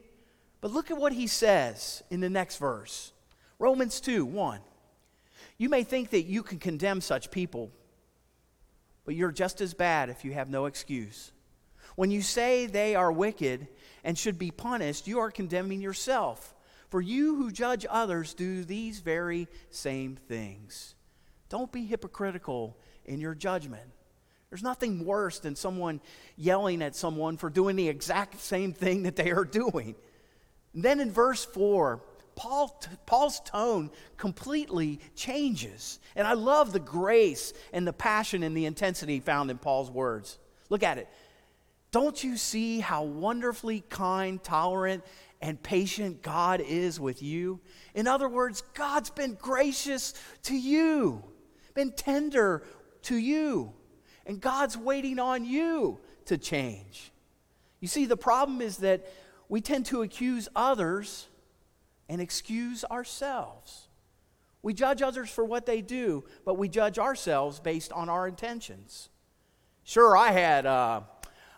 But 0.61 0.71
look 0.71 0.91
at 0.91 0.97
what 0.97 1.13
he 1.13 1.27
says 1.27 2.03
in 2.09 2.19
the 2.19 2.29
next 2.29 2.57
verse 2.57 3.13
Romans 3.57 3.99
2 3.99 4.25
1. 4.25 4.59
You 5.57 5.69
may 5.69 5.83
think 5.83 6.11
that 6.11 6.23
you 6.23 6.41
can 6.43 6.59
condemn 6.59 7.01
such 7.01 7.31
people, 7.31 7.71
but 9.05 9.15
you're 9.15 9.31
just 9.31 9.61
as 9.61 9.73
bad 9.73 10.09
if 10.09 10.23
you 10.23 10.33
have 10.33 10.49
no 10.49 10.65
excuse. 10.65 11.31
When 11.95 12.11
you 12.11 12.21
say 12.21 12.65
they 12.65 12.95
are 12.95 13.11
wicked 13.11 13.67
and 14.03 14.17
should 14.17 14.39
be 14.39 14.51
punished, 14.51 15.07
you 15.07 15.19
are 15.19 15.31
condemning 15.31 15.81
yourself. 15.81 16.55
For 16.89 17.01
you 17.01 17.35
who 17.35 17.51
judge 17.51 17.85
others 17.89 18.33
do 18.33 18.63
these 18.63 18.99
very 18.99 19.47
same 19.69 20.15
things. 20.15 20.95
Don't 21.49 21.71
be 21.71 21.85
hypocritical 21.85 22.77
in 23.05 23.19
your 23.19 23.35
judgment. 23.35 23.89
There's 24.49 24.63
nothing 24.63 25.05
worse 25.05 25.39
than 25.39 25.55
someone 25.55 26.01
yelling 26.35 26.81
at 26.81 26.95
someone 26.95 27.37
for 27.37 27.49
doing 27.49 27.75
the 27.75 27.89
exact 27.89 28.39
same 28.39 28.73
thing 28.73 29.03
that 29.03 29.15
they 29.15 29.31
are 29.31 29.45
doing. 29.45 29.95
And 30.73 30.83
then 30.83 30.99
in 30.99 31.11
verse 31.11 31.45
4, 31.45 32.01
Paul, 32.35 32.81
Paul's 33.05 33.41
tone 33.41 33.91
completely 34.17 34.99
changes. 35.15 35.99
And 36.15 36.25
I 36.25 36.33
love 36.33 36.71
the 36.71 36.79
grace 36.79 37.53
and 37.73 37.85
the 37.85 37.93
passion 37.93 38.43
and 38.43 38.55
the 38.55 38.65
intensity 38.65 39.19
found 39.19 39.51
in 39.51 39.57
Paul's 39.57 39.91
words. 39.91 40.39
Look 40.69 40.83
at 40.83 40.97
it. 40.97 41.09
Don't 41.91 42.23
you 42.23 42.37
see 42.37 42.79
how 42.79 43.03
wonderfully 43.03 43.83
kind, 43.89 44.41
tolerant, 44.43 45.03
and 45.41 45.61
patient 45.61 46.21
God 46.21 46.61
is 46.61 46.99
with 46.99 47.23
you? 47.23 47.59
In 47.95 48.07
other 48.07 48.29
words, 48.29 48.61
God's 48.73 49.09
been 49.09 49.33
gracious 49.33 50.13
to 50.43 50.55
you, 50.55 51.23
been 51.73 51.91
tender 51.91 52.63
to 53.03 53.15
you, 53.15 53.73
and 54.25 54.39
God's 54.39 54.77
waiting 54.77 55.17
on 55.17 55.45
you 55.45 55.99
to 56.25 56.37
change. 56.37 57.11
You 57.79 57.87
see, 57.87 58.05
the 58.05 58.17
problem 58.17 58.61
is 58.61 58.77
that 58.77 59.11
we 59.49 59.59
tend 59.59 59.87
to 59.87 60.03
accuse 60.03 60.47
others 60.55 61.27
and 62.07 62.21
excuse 62.21 62.85
ourselves. 62.85 63.87
We 64.61 64.73
judge 64.73 65.01
others 65.01 65.29
for 65.29 65.43
what 65.43 65.65
they 65.65 65.81
do, 65.81 66.23
but 66.45 66.57
we 66.57 66.69
judge 66.69 66.99
ourselves 66.99 67.59
based 67.59 67.91
on 67.91 68.09
our 68.09 68.27
intentions. 68.27 69.09
Sure, 69.83 70.15
I 70.15 70.31
had, 70.31 70.65
uh, 70.65 71.01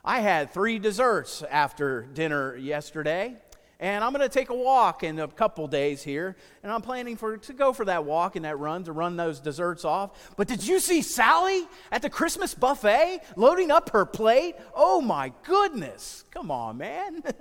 I 0.05 0.21
had 0.21 0.51
three 0.53 0.79
desserts 0.79 1.43
after 1.43 2.03
dinner 2.03 2.55
yesterday, 2.55 3.38
and 3.81 4.03
I'm 4.03 4.13
going 4.13 4.21
to 4.21 4.29
take 4.29 4.50
a 4.50 4.55
walk 4.55 5.03
in 5.03 5.19
a 5.19 5.27
couple 5.27 5.67
days 5.67 6.01
here, 6.01 6.38
and 6.63 6.71
I'm 6.71 6.81
planning 6.81 7.17
for 7.17 7.35
to 7.35 7.53
go 7.53 7.73
for 7.73 7.83
that 7.85 8.05
walk 8.05 8.38
and 8.38 8.45
that 8.45 8.57
run 8.57 8.85
to 8.85 8.93
run 8.93 9.17
those 9.17 9.41
desserts 9.41 9.83
off. 9.83 10.31
But 10.38 10.47
did 10.47 10.65
you 10.65 10.79
see 10.79 11.01
Sally 11.01 11.67
at 11.91 12.01
the 12.01 12.09
Christmas 12.09 12.53
buffet 12.53 13.21
loading 13.35 13.71
up 13.71 13.89
her 13.89 14.05
plate? 14.05 14.55
Oh 14.73 15.01
my 15.01 15.33
goodness! 15.43 16.23
Come 16.31 16.51
on, 16.51 16.77
man. 16.77 17.23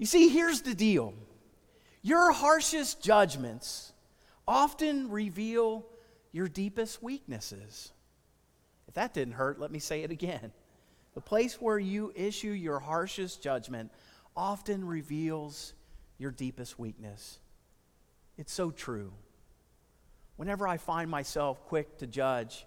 You 0.00 0.06
see, 0.06 0.30
here's 0.30 0.62
the 0.62 0.74
deal 0.74 1.12
your 2.00 2.32
harshest 2.32 3.02
judgments 3.02 3.92
often 4.48 5.10
reveal 5.10 5.84
your 6.32 6.48
deepest 6.48 7.02
weaknesses. 7.02 7.92
If 8.88 8.94
that 8.94 9.12
didn't 9.12 9.34
hurt, 9.34 9.60
let 9.60 9.70
me 9.70 9.78
say 9.78 10.02
it 10.02 10.10
again. 10.10 10.52
The 11.14 11.20
place 11.20 11.60
where 11.60 11.78
you 11.78 12.12
issue 12.16 12.50
your 12.50 12.78
harshest 12.78 13.42
judgment 13.42 13.92
often 14.36 14.86
reveals 14.86 15.74
your 16.18 16.30
deepest 16.30 16.78
weakness. 16.78 17.38
It's 18.38 18.52
so 18.52 18.70
true. 18.70 19.12
Whenever 20.36 20.66
I 20.66 20.76
find 20.76 21.10
myself 21.10 21.66
quick 21.66 21.98
to 21.98 22.06
judge, 22.06 22.66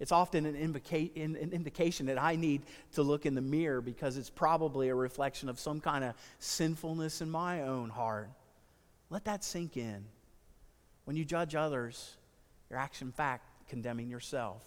It's 0.00 0.12
often 0.12 0.46
an, 0.46 0.56
indica- 0.56 1.10
an 1.14 1.36
indication 1.52 2.06
that 2.06 2.20
I 2.20 2.34
need 2.34 2.62
to 2.92 3.02
look 3.02 3.26
in 3.26 3.34
the 3.34 3.42
mirror 3.42 3.82
because 3.82 4.16
it's 4.16 4.30
probably 4.30 4.88
a 4.88 4.94
reflection 4.94 5.50
of 5.50 5.60
some 5.60 5.78
kind 5.78 6.02
of 6.02 6.14
sinfulness 6.38 7.20
in 7.20 7.30
my 7.30 7.62
own 7.62 7.90
heart. 7.90 8.30
Let 9.10 9.26
that 9.26 9.44
sink 9.44 9.76
in. 9.76 10.06
When 11.04 11.16
you 11.16 11.24
judge 11.26 11.54
others, 11.54 12.16
you're 12.70 12.78
actually, 12.78 13.08
in 13.08 13.12
fact, 13.12 13.44
condemning 13.68 14.08
yourself. 14.08 14.64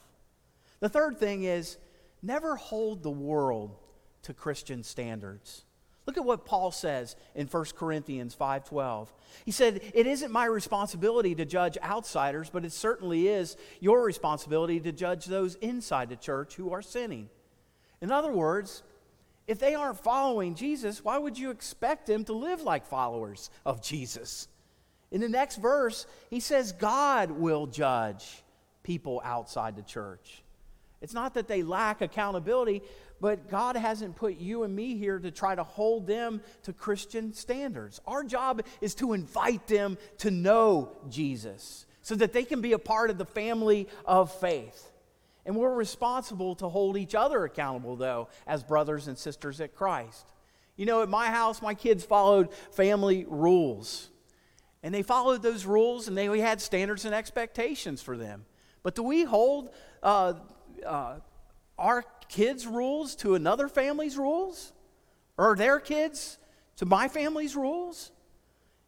The 0.82 0.90
third 0.90 1.18
thing 1.18 1.44
is 1.46 1.78
never 2.22 2.56
hold 2.56 3.02
the 3.02 3.12
world 3.12 3.76
to 4.24 4.34
Christian 4.36 4.84
standards. 4.84 5.64
Look 6.05 6.17
at 6.17 6.25
what 6.25 6.45
Paul 6.45 6.72
says 6.72 7.15
in 7.33 7.48
1 7.48 7.75
Corinthians 7.75 8.36
5:12. 8.36 9.13
He 9.45 9.51
said, 9.51 9.81
"It 9.93 10.05
isn't 10.05 10.31
my 10.31 10.45
responsibility 10.45 11.33
to 11.36 11.45
judge 11.45 11.77
outsiders, 11.77 12.50
but 12.50 12.65
it 12.65 12.74
certainly 12.74 13.29
is 13.29 13.55
your 13.79 14.03
responsibility 14.03 14.79
to 14.81 14.91
judge 14.91 15.25
those 15.25 15.55
inside 15.55 16.10
the 16.10 16.15
church 16.15 16.55
who 16.55 16.74
are 16.74 16.81
sinning." 16.81 17.29
In 18.01 18.12
other 18.12 18.33
words, 18.33 18.83
if 19.48 19.60
they 19.60 19.75
aren't 19.75 20.00
following 20.00 20.55
Jesus, 20.55 21.03
why 21.03 21.17
would 21.17 21.38
you 21.38 21.51
expect 21.51 22.05
them 22.05 22.25
to 22.25 22.33
live 22.33 22.62
like 22.62 22.86
followers 22.86 23.50
of 23.65 23.81
Jesus? 23.81 24.48
In 25.10 25.22
the 25.22 25.29
next 25.29 25.57
verse, 25.57 26.05
he 26.29 26.39
says 26.39 26.72
God 26.74 27.31
will 27.31 27.67
judge 27.67 28.43
people 28.83 29.22
outside 29.24 29.75
the 29.75 29.83
church. 29.83 30.43
It's 31.03 31.13
not 31.13 31.33
that 31.33 31.50
they 31.50 31.63
lack 31.63 32.01
accountability, 32.01 32.81
but 33.19 33.50
God 33.50 33.75
hasn't 33.75 34.15
put 34.15 34.38
you 34.38 34.63
and 34.63 34.74
me 34.74 34.95
here 34.95 35.19
to 35.19 35.31
try 35.31 35.53
to 35.53 35.63
hold 35.63 36.07
them 36.07 36.41
to 36.63 36.72
Christian 36.72 37.33
standards. 37.33 38.00
Our 38.07 38.24
job 38.24 38.63
is 38.79 38.95
to 38.95 39.12
invite 39.12 39.67
them 39.67 39.98
to 40.19 40.31
know 40.31 40.95
Jesus 41.10 41.86
so 42.01 42.15
that 42.15 42.31
they 42.31 42.45
can 42.45 42.62
be 42.62 42.72
a 42.72 42.79
part 42.79 43.10
of 43.10 43.17
the 43.17 43.25
family 43.25 43.89
of 44.05 44.31
faith. 44.31 44.91
And 45.45 45.57
we're 45.57 45.74
responsible 45.74 46.55
to 46.55 46.69
hold 46.69 46.95
each 46.95 47.15
other 47.15 47.43
accountable, 47.43 47.98
though, 47.98 48.29
as 48.48 48.63
brothers 48.63 49.10
and 49.10 49.17
sisters 49.17 49.60
at 49.60 49.75
Christ. 49.75 50.25
You 50.77 50.86
know, 50.86 51.01
at 51.03 51.10
my 51.10 51.27
house, 51.27 51.62
my 51.62 51.74
kids 51.74 52.05
followed 52.05 52.53
family 52.72 53.25
rules. 53.27 54.10
And 54.81 54.95
they 54.95 55.01
followed 55.01 55.41
those 55.41 55.65
rules, 55.65 56.07
and 56.07 56.17
they, 56.17 56.29
we 56.29 56.39
had 56.39 56.62
standards 56.62 57.03
and 57.03 57.13
expectations 57.13 58.01
for 58.01 58.15
them. 58.15 58.45
But 58.83 58.95
do 58.95 59.03
we 59.03 59.24
hold 59.24 59.69
uh, 60.01 60.33
uh, 60.84 61.16
our 61.78 62.04
kids' 62.30 62.68
rules 62.68 63.16
to 63.18 63.36
another 63.36 63.68
family's 63.68 64.18
rules? 64.18 64.74
Or 65.38 65.56
their 65.56 65.80
kids 65.80 66.38
to 66.78 66.86
my 66.86 67.08
family's 67.08 67.56
rules? 67.56 68.12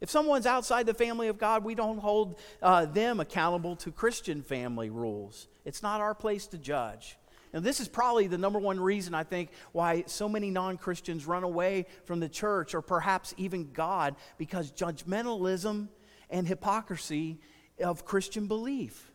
If 0.01 0.09
someone's 0.09 0.45
outside 0.45 0.85
the 0.85 0.93
family 0.93 1.29
of 1.29 1.37
God, 1.37 1.63
we 1.63 1.73
don't 1.73 1.97
hold 1.97 2.39
uh, 2.61 2.85
them 2.85 3.19
accountable 3.19 3.75
to 3.77 3.91
Christian 3.91 4.43
family 4.43 4.89
rules. 4.89 5.47
It's 5.63 5.81
not 5.81 6.01
our 6.01 6.13
place 6.13 6.47
to 6.47 6.57
judge. 6.57 7.17
And 7.53 7.63
this 7.63 7.79
is 7.79 7.87
probably 7.87 8.27
the 8.27 8.37
number 8.37 8.59
one 8.59 8.79
reason 8.79 9.13
I 9.13 9.23
think 9.23 9.49
why 9.71 10.03
so 10.07 10.27
many 10.27 10.49
non 10.51 10.77
Christians 10.77 11.25
run 11.25 11.43
away 11.43 11.85
from 12.03 12.19
the 12.19 12.27
church 12.27 12.75
or 12.75 12.81
perhaps 12.81 13.33
even 13.37 13.71
God 13.71 14.15
because 14.37 14.73
judgmentalism 14.73 15.87
and 16.29 16.47
hypocrisy 16.47 17.39
of 17.81 18.03
Christian 18.03 18.47
belief. 18.47 19.11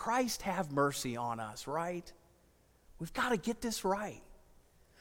Christ 0.00 0.40
have 0.42 0.72
mercy 0.72 1.18
on 1.18 1.40
us, 1.40 1.66
right? 1.66 2.10
We've 2.98 3.12
got 3.12 3.28
to 3.28 3.36
get 3.36 3.60
this 3.60 3.84
right. 3.84 4.22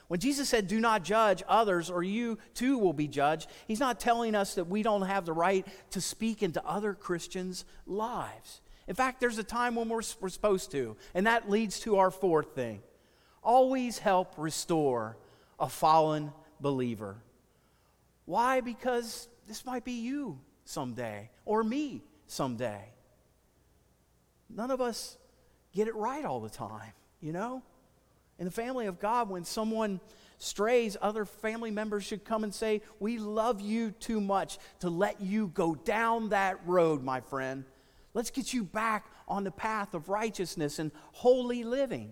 When 0.10 0.20
Jesus 0.20 0.50
said, 0.50 0.68
Do 0.68 0.82
not 0.82 1.06
judge 1.06 1.41
others, 1.48 1.89
or 1.89 2.03
you 2.03 2.38
too 2.53 2.77
will 2.77 2.91
be 2.91 3.08
judged, 3.08 3.50
he's 3.65 3.79
not 3.79 4.01
telling 4.01 4.36
us 4.36 4.56
that 4.56 4.68
we 4.68 4.84
don't 4.84 5.03
have 5.03 5.25
the 5.25 5.32
right 5.32 5.65
to 5.91 6.01
speak 6.01 6.44
into 6.44 6.62
other 6.65 6.94
Christians' 6.94 7.63
lives. 7.88 8.60
In 8.89 8.96
fact, 8.96 9.22
there's 9.22 9.38
a 9.38 9.44
time 9.44 9.74
when 9.75 9.88
we're, 9.88 10.01
we're 10.20 10.27
supposed 10.27 10.70
to, 10.72 10.98
and 11.13 11.27
that 11.27 11.50
leads 11.50 11.79
to 11.82 11.96
our 11.96 12.12
fourth 12.12 12.53
thing 12.53 12.82
always 13.41 14.00
help 14.00 14.34
restore 14.36 15.15
a 15.62 15.70
fallen 15.70 16.34
believer. 16.60 17.24
Why? 18.25 18.60
Because 18.60 19.29
this 19.48 19.65
might 19.65 19.86
be 19.86 19.94
you 19.94 20.41
someday, 20.65 21.30
or 21.45 21.63
me 21.63 22.04
someday. 22.28 22.91
None 24.50 24.72
of 24.72 24.82
us 24.82 25.18
get 25.74 25.88
it 25.88 25.96
right 25.96 26.26
all 26.26 26.40
the 26.40 26.50
time, 26.50 26.94
you 27.22 27.32
know? 27.32 27.64
In 28.38 28.46
the 28.46 28.52
family 28.52 28.88
of 28.88 29.00
God, 29.00 29.30
when 29.30 29.44
someone 29.44 30.00
strays, 30.38 30.96
other 31.02 31.26
family 31.26 31.72
members 31.72 32.06
should 32.06 32.24
come 32.24 32.44
and 32.44 32.54
say, 32.54 32.82
We 33.00 33.18
love 33.18 33.62
you 33.62 33.92
too 33.92 34.22
much 34.22 34.58
to 34.80 34.90
let 34.90 35.22
you 35.22 35.48
go 35.48 35.76
down 35.76 36.30
that 36.30 36.60
road, 36.66 37.04
my 37.04 37.22
friend. 37.22 37.66
Let's 38.14 38.32
get 38.32 38.54
you 38.54 38.64
back 38.64 39.06
on 39.28 39.44
the 39.44 39.52
path 39.52 39.94
of 39.94 40.10
righteousness 40.10 40.80
and 40.80 40.92
holy 41.12 41.64
living. 41.64 42.12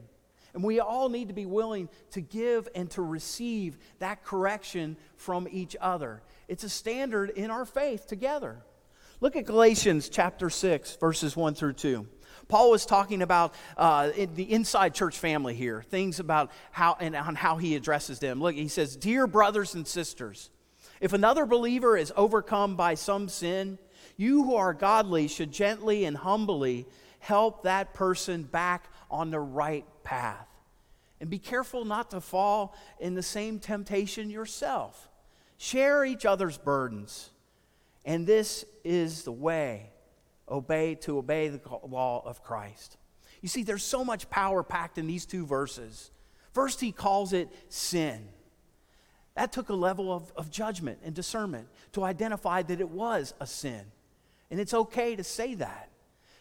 And 0.53 0.63
we 0.63 0.79
all 0.79 1.09
need 1.09 1.27
to 1.27 1.33
be 1.33 1.45
willing 1.45 1.89
to 2.11 2.21
give 2.21 2.67
and 2.75 2.89
to 2.91 3.01
receive 3.01 3.77
that 3.99 4.23
correction 4.23 4.97
from 5.15 5.47
each 5.49 5.75
other. 5.79 6.21
It's 6.47 6.63
a 6.63 6.69
standard 6.69 7.31
in 7.31 7.51
our 7.51 7.65
faith 7.65 8.07
together. 8.07 8.63
Look 9.19 9.35
at 9.35 9.45
Galatians 9.45 10.09
chapter 10.09 10.49
6, 10.49 10.95
verses 10.97 11.35
1 11.35 11.55
through 11.55 11.73
2. 11.73 12.07
Paul 12.47 12.71
was 12.71 12.85
talking 12.85 13.21
about 13.21 13.53
uh, 13.75 14.11
the 14.35 14.51
inside 14.51 14.93
church 14.93 15.17
family 15.19 15.53
here, 15.53 15.83
things 15.89 16.19
about 16.19 16.51
how 16.71 16.95
and 16.99 17.15
on 17.15 17.35
how 17.35 17.57
he 17.57 17.75
addresses 17.75 18.19
them. 18.19 18.39
Look, 18.39 18.55
he 18.55 18.69
says, 18.69 18.95
Dear 18.95 19.27
brothers 19.27 19.75
and 19.75 19.85
sisters, 19.85 20.49
if 21.01 21.13
another 21.13 21.45
believer 21.45 21.97
is 21.97 22.13
overcome 22.15 22.75
by 22.75 22.95
some 22.95 23.27
sin, 23.27 23.77
you 24.15 24.43
who 24.43 24.55
are 24.55 24.73
godly 24.73 25.27
should 25.27 25.51
gently 25.51 26.05
and 26.05 26.15
humbly 26.15 26.87
help 27.19 27.63
that 27.63 27.93
person 27.93 28.43
back 28.43 28.89
on 29.11 29.29
the 29.29 29.39
right 29.39 29.85
path. 30.03 30.47
And 31.19 31.29
be 31.29 31.39
careful 31.39 31.83
not 31.83 32.11
to 32.11 32.21
fall 32.21 32.75
in 32.99 33.15
the 33.15 33.23
same 33.23 33.59
temptation 33.59 34.29
yourself. 34.29 35.09
Share 35.57 36.05
each 36.05 36.25
other's 36.25 36.57
burdens. 36.57 37.31
And 38.05 38.25
this 38.25 38.63
is 38.83 39.23
the 39.23 39.31
way 39.31 39.89
obey 40.49 40.95
to 40.95 41.17
obey 41.17 41.49
the 41.49 41.61
law 41.87 42.23
of 42.25 42.43
Christ. 42.43 42.97
You 43.41 43.49
see, 43.49 43.63
there's 43.63 43.83
so 43.83 44.03
much 44.03 44.29
power 44.29 44.63
packed 44.63 44.97
in 44.97 45.07
these 45.07 45.25
two 45.25 45.45
verses. 45.45 46.11
First, 46.53 46.81
he 46.81 46.91
calls 46.91 47.33
it 47.33 47.49
sin. 47.69 48.27
That 49.35 49.51
took 49.51 49.69
a 49.69 49.75
level 49.75 50.11
of, 50.11 50.31
of 50.35 50.49
judgment 50.49 50.99
and 51.03 51.13
discernment 51.13 51.67
to 51.91 52.03
identify 52.03 52.63
that 52.63 52.81
it 52.81 52.89
was 52.89 53.33
a 53.39 53.45
sin. 53.45 53.81
And 54.49 54.59
it's 54.59 54.73
okay 54.73 55.15
to 55.15 55.23
say 55.23 55.53
that. 55.55 55.89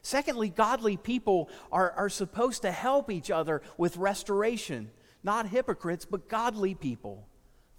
Secondly, 0.00 0.48
godly 0.48 0.96
people 0.96 1.50
are, 1.72 1.90
are 1.90 2.08
supposed 2.08 2.62
to 2.62 2.70
help 2.70 3.10
each 3.10 3.30
other 3.30 3.60
with 3.76 3.96
restoration, 3.96 4.90
not 5.22 5.48
hypocrites, 5.48 6.06
but 6.06 6.28
godly 6.28 6.74
people. 6.74 7.26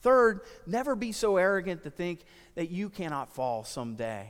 Third, 0.01 0.41
never 0.65 0.95
be 0.95 1.11
so 1.11 1.37
arrogant 1.37 1.83
to 1.83 1.89
think 1.89 2.25
that 2.55 2.69
you 2.69 2.89
cannot 2.89 3.33
fall 3.33 3.63
someday. 3.63 4.29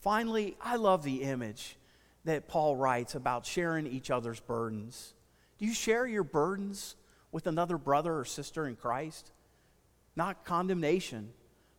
Finally, 0.00 0.56
I 0.60 0.76
love 0.76 1.02
the 1.02 1.22
image 1.22 1.76
that 2.24 2.48
Paul 2.48 2.76
writes 2.76 3.14
about 3.14 3.46
sharing 3.46 3.86
each 3.86 4.10
other's 4.10 4.40
burdens. 4.40 5.14
Do 5.58 5.64
you 5.64 5.74
share 5.74 6.06
your 6.06 6.24
burdens 6.24 6.96
with 7.32 7.46
another 7.46 7.78
brother 7.78 8.18
or 8.18 8.24
sister 8.24 8.66
in 8.66 8.76
Christ? 8.76 9.32
Not 10.16 10.44
condemnation, 10.44 11.30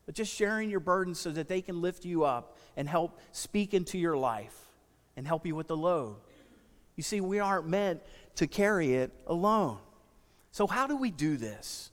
but 0.06 0.16
just 0.16 0.34
sharing 0.34 0.70
your 0.70 0.80
burdens 0.80 1.20
so 1.20 1.32
that 1.32 1.48
they 1.48 1.62
can 1.62 1.82
lift 1.82 2.06
you 2.06 2.24
up 2.24 2.58
and 2.76 2.88
help 2.88 3.20
speak 3.32 3.74
into 3.74 3.98
your 3.98 4.18
life 4.18 4.58
and 5.16 5.28
help 5.28 5.46
you 5.46 5.56
with 5.56 5.68
the 5.68 5.78
load. 5.78 6.16
You 6.96 7.04
see, 7.04 7.22
we 7.22 7.40
aren't 7.40 7.68
meant 7.68 8.02
to 8.36 8.48
carry 8.48 8.94
it 8.96 9.12
alone. 9.28 9.78
So, 10.52 10.66
how 10.66 10.88
do 10.88 10.96
we 10.96 11.12
do 11.12 11.38
this? 11.38 11.92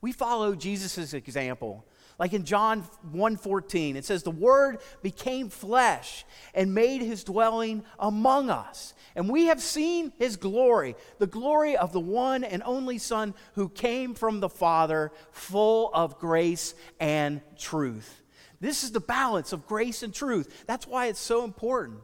We 0.00 0.12
follow 0.12 0.54
Jesus' 0.54 1.14
example 1.14 1.86
like 2.18 2.32
in 2.32 2.44
John 2.44 2.82
1:14, 3.12 3.96
it 3.96 4.04
says 4.04 4.22
the 4.22 4.30
word 4.30 4.78
became 5.02 5.48
flesh 5.48 6.24
and 6.54 6.74
made 6.74 7.02
his 7.02 7.24
dwelling 7.24 7.84
among 7.98 8.50
us. 8.50 8.94
And 9.16 9.28
we 9.28 9.46
have 9.46 9.62
seen 9.62 10.12
his 10.18 10.36
glory, 10.36 10.96
the 11.18 11.26
glory 11.26 11.76
of 11.76 11.92
the 11.92 12.00
one 12.00 12.44
and 12.44 12.62
only 12.64 12.98
son 12.98 13.34
who 13.54 13.68
came 13.68 14.14
from 14.14 14.40
the 14.40 14.48
Father, 14.48 15.12
full 15.30 15.90
of 15.94 16.18
grace 16.18 16.74
and 16.98 17.40
truth. 17.56 18.22
This 18.60 18.82
is 18.82 18.92
the 18.92 19.00
balance 19.00 19.52
of 19.52 19.66
grace 19.66 20.02
and 20.02 20.14
truth. 20.14 20.64
That's 20.66 20.86
why 20.86 21.06
it's 21.06 21.20
so 21.20 21.44
important. 21.44 22.00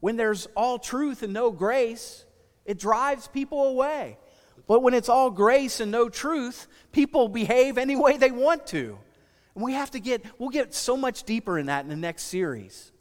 When 0.00 0.16
there's 0.16 0.46
all 0.54 0.78
truth 0.78 1.22
and 1.22 1.32
no 1.32 1.50
grace, 1.50 2.24
it 2.64 2.78
drives 2.78 3.26
people 3.26 3.64
away. 3.64 4.18
But 4.66 4.82
when 4.82 4.94
it's 4.94 5.08
all 5.08 5.30
grace 5.30 5.80
and 5.80 5.90
no 5.90 6.08
truth, 6.08 6.66
people 6.92 7.28
behave 7.28 7.76
any 7.76 7.96
way 7.96 8.16
they 8.16 8.30
want 8.30 8.66
to. 8.68 8.98
And 9.54 9.62
we 9.62 9.74
have 9.74 9.90
to 9.92 10.00
get, 10.00 10.24
we'll 10.38 10.50
get 10.50 10.74
so 10.74 10.96
much 10.96 11.24
deeper 11.24 11.58
in 11.58 11.66
that 11.66 11.84
in 11.84 11.90
the 11.90 11.96
next 11.96 12.24
series. 12.24 12.92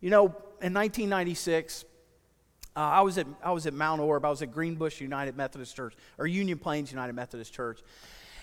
You 0.00 0.10
know, 0.10 0.26
in 0.60 0.74
1996, 0.74 1.84
uh, 2.76 2.80
I, 2.80 3.00
was 3.00 3.18
at, 3.18 3.26
I 3.42 3.52
was 3.52 3.66
at 3.66 3.72
Mount 3.72 4.00
Orab, 4.00 4.24
I 4.24 4.30
was 4.30 4.42
at 4.42 4.52
Greenbush 4.52 5.00
United 5.00 5.36
Methodist 5.36 5.74
Church, 5.74 5.94
or 6.18 6.26
Union 6.26 6.58
Plains 6.58 6.90
United 6.90 7.14
Methodist 7.14 7.52
Church. 7.52 7.80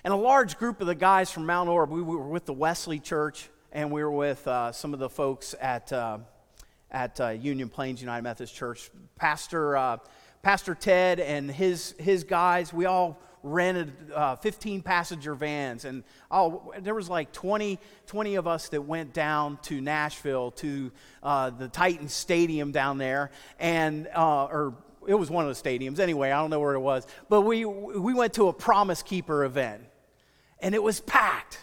And 0.03 0.13
a 0.13 0.17
large 0.17 0.57
group 0.57 0.81
of 0.81 0.87
the 0.87 0.95
guys 0.95 1.31
from 1.31 1.45
Mount 1.45 1.69
Orab, 1.69 1.89
we 1.89 2.01
were 2.01 2.27
with 2.27 2.45
the 2.45 2.53
Wesley 2.53 2.99
Church, 2.99 3.49
and 3.71 3.91
we 3.91 4.03
were 4.03 4.11
with 4.11 4.47
uh, 4.47 4.71
some 4.71 4.93
of 4.93 4.99
the 4.99 5.09
folks 5.09 5.53
at, 5.61 5.93
uh, 5.93 6.17
at 6.89 7.21
uh, 7.21 7.29
Union 7.29 7.69
Plains 7.69 8.01
United 8.01 8.23
Methodist 8.23 8.55
Church. 8.55 8.89
Pastor, 9.15 9.77
uh, 9.77 9.97
Pastor 10.41 10.73
Ted 10.73 11.19
and 11.19 11.51
his, 11.51 11.93
his 11.99 12.23
guys, 12.23 12.73
we 12.73 12.85
all 12.85 13.19
rented 13.43 13.93
uh, 14.13 14.35
15 14.35 14.81
passenger 14.81 15.35
vans. 15.35 15.85
And 15.85 16.03
oh, 16.29 16.73
there 16.79 16.95
was 16.95 17.09
like 17.09 17.31
20, 17.31 17.79
20 18.07 18.35
of 18.35 18.47
us 18.47 18.69
that 18.69 18.81
went 18.81 19.13
down 19.13 19.57
to 19.63 19.81
nashville 19.81 20.51
to 20.51 20.91
uh, 21.23 21.49
the 21.51 21.67
titan 21.67 22.07
stadium 22.07 22.71
down 22.71 22.97
there. 22.97 23.31
And 23.59 24.07
uh, 24.15 24.45
or 24.45 24.75
it 25.07 25.15
was 25.15 25.29
one 25.29 25.47
of 25.47 25.55
the 25.55 25.69
stadiums. 25.69 25.99
Anyway 25.99 26.31
i 26.31 26.39
don't 26.39 26.49
know 26.49 26.59
where 26.59 26.73
it 26.73 26.79
was. 26.79 27.07
But 27.29 27.41
we, 27.41 27.65
we 27.65 28.13
went 28.13 28.33
to 28.33 28.47
a 28.47 28.53
promise 28.53 29.03
keeper 29.03 29.43
event. 29.43 29.83
And 30.59 30.75
it 30.75 30.83
was 30.83 30.99
packed 30.99 31.59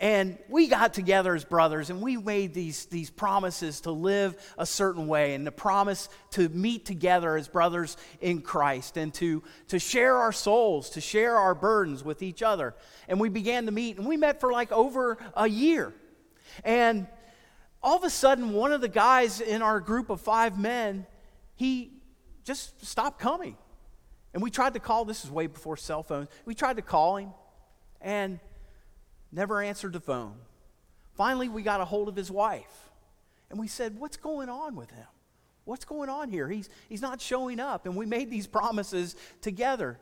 and 0.00 0.38
we 0.48 0.68
got 0.68 0.94
together 0.94 1.34
as 1.34 1.44
brothers 1.44 1.90
and 1.90 2.00
we 2.00 2.16
made 2.16 2.54
these, 2.54 2.84
these 2.86 3.10
promises 3.10 3.80
to 3.80 3.90
live 3.90 4.36
a 4.56 4.64
certain 4.64 5.08
way 5.08 5.34
and 5.34 5.44
the 5.44 5.50
promise 5.50 6.08
to 6.30 6.48
meet 6.50 6.86
together 6.86 7.36
as 7.36 7.48
brothers 7.48 7.96
in 8.20 8.40
Christ 8.40 8.96
and 8.96 9.12
to, 9.14 9.42
to 9.68 9.80
share 9.80 10.16
our 10.16 10.30
souls, 10.30 10.90
to 10.90 11.00
share 11.00 11.36
our 11.36 11.54
burdens 11.54 12.04
with 12.04 12.22
each 12.22 12.42
other. 12.44 12.76
And 13.08 13.18
we 13.18 13.28
began 13.28 13.66
to 13.66 13.72
meet 13.72 13.98
and 13.98 14.06
we 14.06 14.16
met 14.16 14.38
for 14.40 14.52
like 14.52 14.70
over 14.70 15.18
a 15.34 15.48
year. 15.48 15.92
And 16.62 17.08
all 17.82 17.96
of 17.96 18.04
a 18.04 18.10
sudden, 18.10 18.52
one 18.52 18.72
of 18.72 18.80
the 18.80 18.88
guys 18.88 19.40
in 19.40 19.62
our 19.62 19.80
group 19.80 20.10
of 20.10 20.20
five 20.20 20.58
men, 20.58 21.06
he 21.56 21.92
just 22.44 22.86
stopped 22.86 23.18
coming. 23.18 23.56
And 24.32 24.42
we 24.44 24.50
tried 24.50 24.74
to 24.74 24.80
call, 24.80 25.04
this 25.04 25.24
is 25.24 25.30
way 25.30 25.48
before 25.48 25.76
cell 25.76 26.04
phones, 26.04 26.28
we 26.44 26.54
tried 26.54 26.76
to 26.76 26.82
call 26.82 27.16
him. 27.16 27.30
And 28.00 28.38
never 29.32 29.62
answered 29.62 29.92
the 29.92 30.00
phone. 30.00 30.36
Finally, 31.14 31.48
we 31.48 31.62
got 31.62 31.80
a 31.80 31.84
hold 31.84 32.08
of 32.08 32.16
his 32.16 32.30
wife. 32.30 32.90
And 33.50 33.58
we 33.58 33.68
said, 33.68 33.98
What's 33.98 34.16
going 34.16 34.48
on 34.48 34.76
with 34.76 34.90
him? 34.90 35.06
What's 35.64 35.84
going 35.84 36.08
on 36.08 36.30
here? 36.30 36.48
He's, 36.48 36.68
he's 36.88 37.02
not 37.02 37.20
showing 37.20 37.60
up. 37.60 37.86
And 37.86 37.96
we 37.96 38.06
made 38.06 38.30
these 38.30 38.46
promises 38.58 39.16
together. 39.40 39.98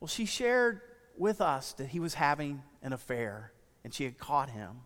Well, 0.00 0.08
she 0.08 0.26
shared 0.26 0.80
with 1.16 1.40
us 1.40 1.72
that 1.74 1.88
he 1.88 2.00
was 2.00 2.14
having 2.14 2.62
an 2.82 2.92
affair 2.92 3.52
and 3.84 3.94
she 3.94 4.04
had 4.04 4.18
caught 4.18 4.50
him. 4.50 4.80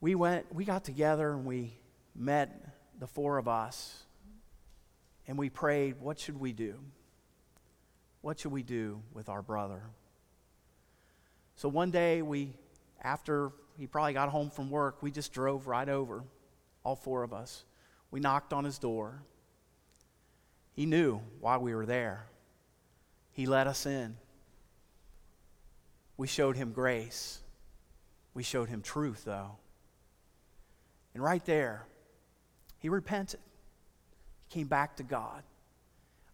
We 0.00 0.14
went, 0.14 0.54
we 0.54 0.64
got 0.64 0.84
together 0.84 1.32
and 1.32 1.44
we 1.44 1.72
met 2.14 2.68
the 2.98 3.06
four 3.06 3.38
of 3.38 3.48
us 3.48 4.04
and 5.26 5.38
we 5.38 5.50
prayed, 5.50 6.00
What 6.00 6.18
should 6.18 6.38
we 6.38 6.52
do? 6.52 6.78
What 8.20 8.40
should 8.40 8.52
we 8.52 8.62
do 8.62 9.02
with 9.12 9.28
our 9.28 9.42
brother? 9.42 9.82
So 11.58 11.68
one 11.68 11.90
day, 11.90 12.22
we, 12.22 12.52
after 13.02 13.50
he 13.76 13.88
probably 13.88 14.12
got 14.12 14.28
home 14.28 14.48
from 14.48 14.70
work, 14.70 15.02
we 15.02 15.10
just 15.10 15.32
drove 15.32 15.66
right 15.66 15.88
over, 15.88 16.22
all 16.84 16.94
four 16.94 17.24
of 17.24 17.32
us. 17.32 17.64
We 18.12 18.20
knocked 18.20 18.52
on 18.52 18.64
his 18.64 18.78
door. 18.78 19.24
He 20.72 20.86
knew 20.86 21.20
why 21.40 21.56
we 21.56 21.74
were 21.74 21.84
there. 21.84 22.26
He 23.32 23.46
let 23.46 23.66
us 23.66 23.86
in. 23.86 24.16
We 26.16 26.28
showed 26.28 26.54
him 26.54 26.70
grace. 26.70 27.40
We 28.34 28.44
showed 28.44 28.68
him 28.68 28.80
truth, 28.80 29.24
though. 29.24 29.56
And 31.12 31.24
right 31.24 31.44
there, 31.44 31.86
he 32.78 32.88
repented. 32.88 33.40
He 34.46 34.60
came 34.60 34.68
back 34.68 34.98
to 34.98 35.02
God. 35.02 35.42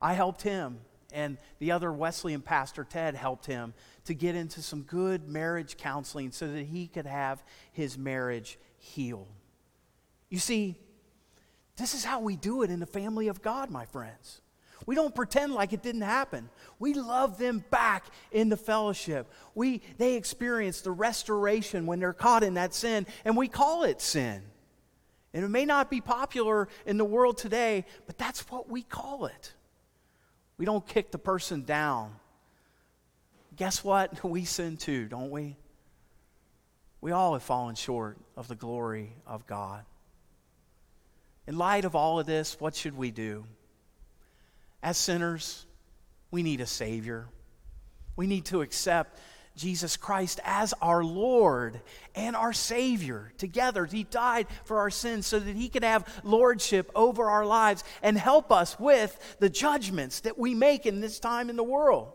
I 0.03 0.13
helped 0.13 0.43
him 0.43 0.81
and 1.15 1.39
the 1.61 1.71
other 1.71 1.93
Wesleyan 1.93 2.43
pastor, 2.43 2.85
Ted, 2.85 3.15
helped 3.15 3.47
him 3.47 3.73
to 4.05 4.15
get 4.15 4.35
into 4.35 4.61
some 4.61 4.83
good 4.83 5.29
marriage 5.29 5.77
counseling 5.77 6.33
so 6.33 6.49
that 6.49 6.67
he 6.67 6.89
could 6.89 7.07
have 7.07 7.43
his 7.73 7.97
marriage 7.97 8.59
healed. 8.77 9.29
You 10.29 10.39
see, 10.39 10.77
this 11.77 11.95
is 11.95 12.05
how 12.05 12.21
we 12.21 12.37
do 12.37 12.63
it 12.63 12.71
in 12.71 12.81
the 12.81 12.87
family 12.87 13.29
of 13.29 13.41
God, 13.41 13.71
my 13.71 13.87
friends. 13.87 14.41
We 14.87 14.95
don't 14.95 15.15
pretend 15.15 15.55
like 15.55 15.73
it 15.73 15.83
didn't 15.83 16.03
happen. 16.03 16.51
We 16.79 16.95
love 16.95 17.39
them 17.39 17.65
back 17.71 18.07
in 18.33 18.49
the 18.49 18.57
fellowship. 18.57 19.31
We, 19.55 19.81
they 19.97 20.15
experience 20.15 20.83
the 20.83 20.91
restoration 20.91 21.87
when 21.87 22.01
they're 22.01 22.13
caught 22.13 22.43
in 22.43 22.55
that 22.55 22.75
sin, 22.75 23.07
and 23.25 23.37
we 23.37 23.49
call 23.49 23.85
it 23.85 24.01
sin. 24.03 24.43
And 25.33 25.45
it 25.45 25.49
may 25.49 25.65
not 25.65 25.91
be 25.91 26.01
popular 26.01 26.69
in 26.87 26.99
the 26.99 27.05
world 27.05 27.39
today, 27.39 27.87
but 28.07 28.19
that's 28.19 28.41
what 28.51 28.69
we 28.69 28.83
call 28.83 29.27
it. 29.27 29.55
We 30.57 30.65
don't 30.65 30.87
kick 30.87 31.11
the 31.11 31.19
person 31.19 31.65
down. 31.65 32.15
Guess 33.57 33.85
what? 33.85 34.25
We 34.29 34.45
sin 34.45 34.77
too, 34.77 35.07
don't 35.07 35.31
we? 35.31 35.57
We 37.01 37.13
all 37.13 37.35
have 37.35 37.43
fallen 37.43 37.75
short 37.75 38.17
of 38.37 38.49
the 38.49 38.55
glory 38.55 39.13
of 39.27 39.47
God. 39.47 39.85
In 41.47 41.59
light 41.59 41.85
of 41.85 41.95
all 41.95 42.19
of 42.19 42.27
this, 42.27 42.59
what 42.59 42.75
should 42.75 42.97
we 42.97 43.11
do? 43.11 43.45
As 44.83 44.97
sinners, 44.97 45.67
we 46.31 46.43
need 46.43 46.61
a 46.61 46.67
Savior. 46.67 47.27
We 48.17 48.27
need 48.27 48.47
to 48.47 48.63
accept 48.63 49.19
Jesus 49.57 49.97
Christ 49.97 50.41
as 50.45 50.75
our 50.83 51.05
Lord 51.05 51.81
and 52.15 52.35
our 52.35 52.53
Savior 52.53 53.33
together. 53.39 53.87
He 53.87 54.05
died 54.05 54.47
for 54.65 54.79
our 54.79 54.91
sins 54.91 55.27
so 55.27 55.39
that 55.39 55.57
He 55.57 55.69
could 55.69 55.85
have 55.85 56.23
lordship 56.25 56.91
over 56.95 57.31
our 57.31 57.47
lives 57.47 57.85
and 58.03 58.19
help 58.19 58.51
us 58.51 58.79
with 58.81 59.37
the 59.39 59.49
judgments 59.49 60.21
that 60.21 60.39
we 60.39 60.55
make 60.55 60.87
in 60.87 61.01
this 61.01 61.21
time 61.21 61.51
in 61.51 61.57
the 61.57 61.63
world 61.63 62.13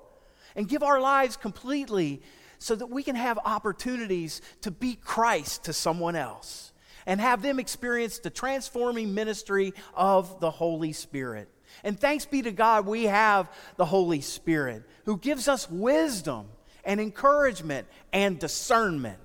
and 0.55 0.67
give 0.67 0.83
our 0.83 0.99
lives 0.99 1.37
completely 1.37 2.21
so 2.57 2.75
that 2.75 2.87
we 2.87 3.03
can 3.03 3.15
have 3.15 3.39
opportunities 3.45 4.41
to 4.61 4.71
be 4.71 4.95
Christ 4.95 5.63
to 5.65 5.73
someone 5.73 6.17
else 6.17 6.73
and 7.05 7.21
have 7.21 7.41
them 7.41 7.59
experience 7.59 8.19
the 8.19 8.29
transforming 8.29 9.13
ministry 9.13 9.73
of 9.93 10.41
the 10.41 10.51
Holy 10.51 10.91
Spirit. 10.91 11.47
And 11.83 11.97
thanks 11.97 12.25
be 12.25 12.41
to 12.41 12.51
God, 12.51 12.85
we 12.85 13.05
have 13.05 13.49
the 13.77 13.85
Holy 13.85 14.19
Spirit 14.19 14.83
who 15.05 15.17
gives 15.17 15.47
us 15.47 15.69
wisdom 15.69 16.49
and 16.83 16.99
encouragement 16.99 17.87
and 18.13 18.39
discernment. 18.39 19.19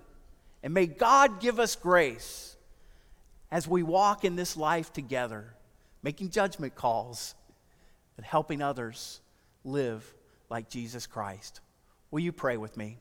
And 0.63 0.75
may 0.75 0.87
God 0.87 1.41
give 1.41 1.61
us 1.61 1.77
grace 1.77 2.57
as 3.51 3.69
we 3.69 3.83
walk 3.83 4.25
in 4.25 4.37
this 4.37 4.57
life 4.57 4.93
together, 4.93 5.55
making 6.03 6.31
judgment 6.31 6.75
calls, 6.75 7.35
and 8.17 8.25
helping 8.25 8.63
others 8.63 9.21
live 9.65 10.15
like 10.51 10.69
Jesus 10.69 11.07
Christ. 11.07 11.61
Will 12.11 12.21
you 12.21 12.33
pray 12.33 12.57
with 12.57 12.77
me? 12.77 12.99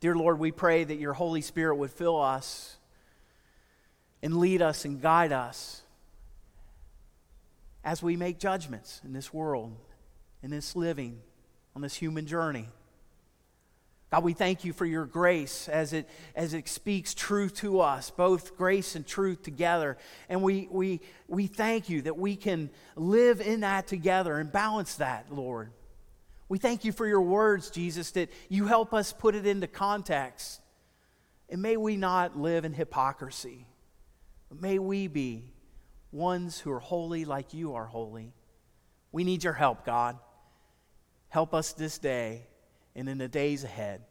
Dear 0.00 0.14
Lord, 0.14 0.38
we 0.38 0.52
pray 0.52 0.84
that 0.84 0.98
your 0.98 1.12
Holy 1.12 1.40
Spirit 1.40 1.76
would 1.76 1.90
fill 1.90 2.20
us 2.20 2.76
and 4.22 4.38
lead 4.38 4.62
us 4.62 4.84
and 4.84 5.00
guide 5.00 5.32
us 5.32 5.82
as 7.84 8.02
we 8.02 8.16
make 8.16 8.38
judgments 8.38 9.00
in 9.04 9.12
this 9.12 9.32
world, 9.32 9.74
in 10.42 10.50
this 10.50 10.76
living, 10.76 11.20
on 11.74 11.82
this 11.82 11.94
human 11.94 12.26
journey. 12.26 12.68
God, 14.10 14.24
we 14.24 14.32
thank 14.32 14.64
you 14.64 14.72
for 14.72 14.86
your 14.86 15.04
grace 15.04 15.68
as 15.68 15.92
it, 15.92 16.08
as 16.34 16.54
it 16.54 16.66
speaks 16.66 17.12
truth 17.12 17.56
to 17.56 17.80
us, 17.80 18.08
both 18.10 18.56
grace 18.56 18.94
and 18.94 19.06
truth 19.06 19.42
together. 19.42 19.98
And 20.30 20.42
we, 20.42 20.66
we, 20.70 21.00
we 21.26 21.46
thank 21.46 21.90
you 21.90 22.00
that 22.02 22.16
we 22.16 22.34
can 22.34 22.70
live 22.96 23.42
in 23.42 23.60
that 23.60 23.86
together 23.86 24.38
and 24.38 24.50
balance 24.50 24.94
that, 24.94 25.26
Lord. 25.30 25.72
We 26.48 26.56
thank 26.56 26.86
you 26.86 26.92
for 26.92 27.06
your 27.06 27.20
words, 27.20 27.68
Jesus, 27.68 28.12
that 28.12 28.30
you 28.48 28.66
help 28.66 28.94
us 28.94 29.12
put 29.12 29.34
it 29.34 29.46
into 29.46 29.66
context. 29.66 30.62
And 31.50 31.60
may 31.60 31.76
we 31.76 31.98
not 31.98 32.38
live 32.38 32.64
in 32.64 32.72
hypocrisy, 32.72 33.66
but 34.48 34.62
may 34.62 34.78
we 34.78 35.06
be 35.06 35.52
ones 36.12 36.58
who 36.58 36.72
are 36.72 36.80
holy 36.80 37.26
like 37.26 37.52
you 37.52 37.74
are 37.74 37.84
holy. 37.84 38.32
We 39.12 39.24
need 39.24 39.44
your 39.44 39.52
help, 39.52 39.84
God. 39.84 40.16
Help 41.28 41.52
us 41.52 41.74
this 41.74 41.98
day 41.98 42.46
and 42.98 43.08
in 43.08 43.16
the 43.16 43.28
days 43.28 43.64
ahead. 43.64 44.02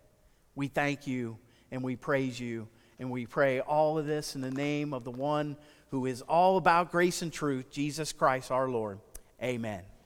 We 0.55 0.67
thank 0.67 1.05
you 1.05 1.37
and 1.71 1.83
we 1.83 1.95
praise 1.95 2.39
you 2.39 2.67
and 2.99 3.11
we 3.11 3.25
pray 3.25 3.59
all 3.59 3.97
of 3.99 4.07
this 4.07 4.35
in 4.35 4.41
the 4.41 4.49
name 4.49 4.93
of 4.93 5.03
the 5.03 5.11
one 5.11 5.57
who 5.91 6.05
is 6.05 6.21
all 6.21 6.57
about 6.57 6.91
grace 6.91 7.21
and 7.21 7.31
truth, 7.31 7.69
Jesus 7.69 8.13
Christ 8.13 8.49
our 8.49 8.69
Lord. 8.69 8.99
Amen. 9.43 9.83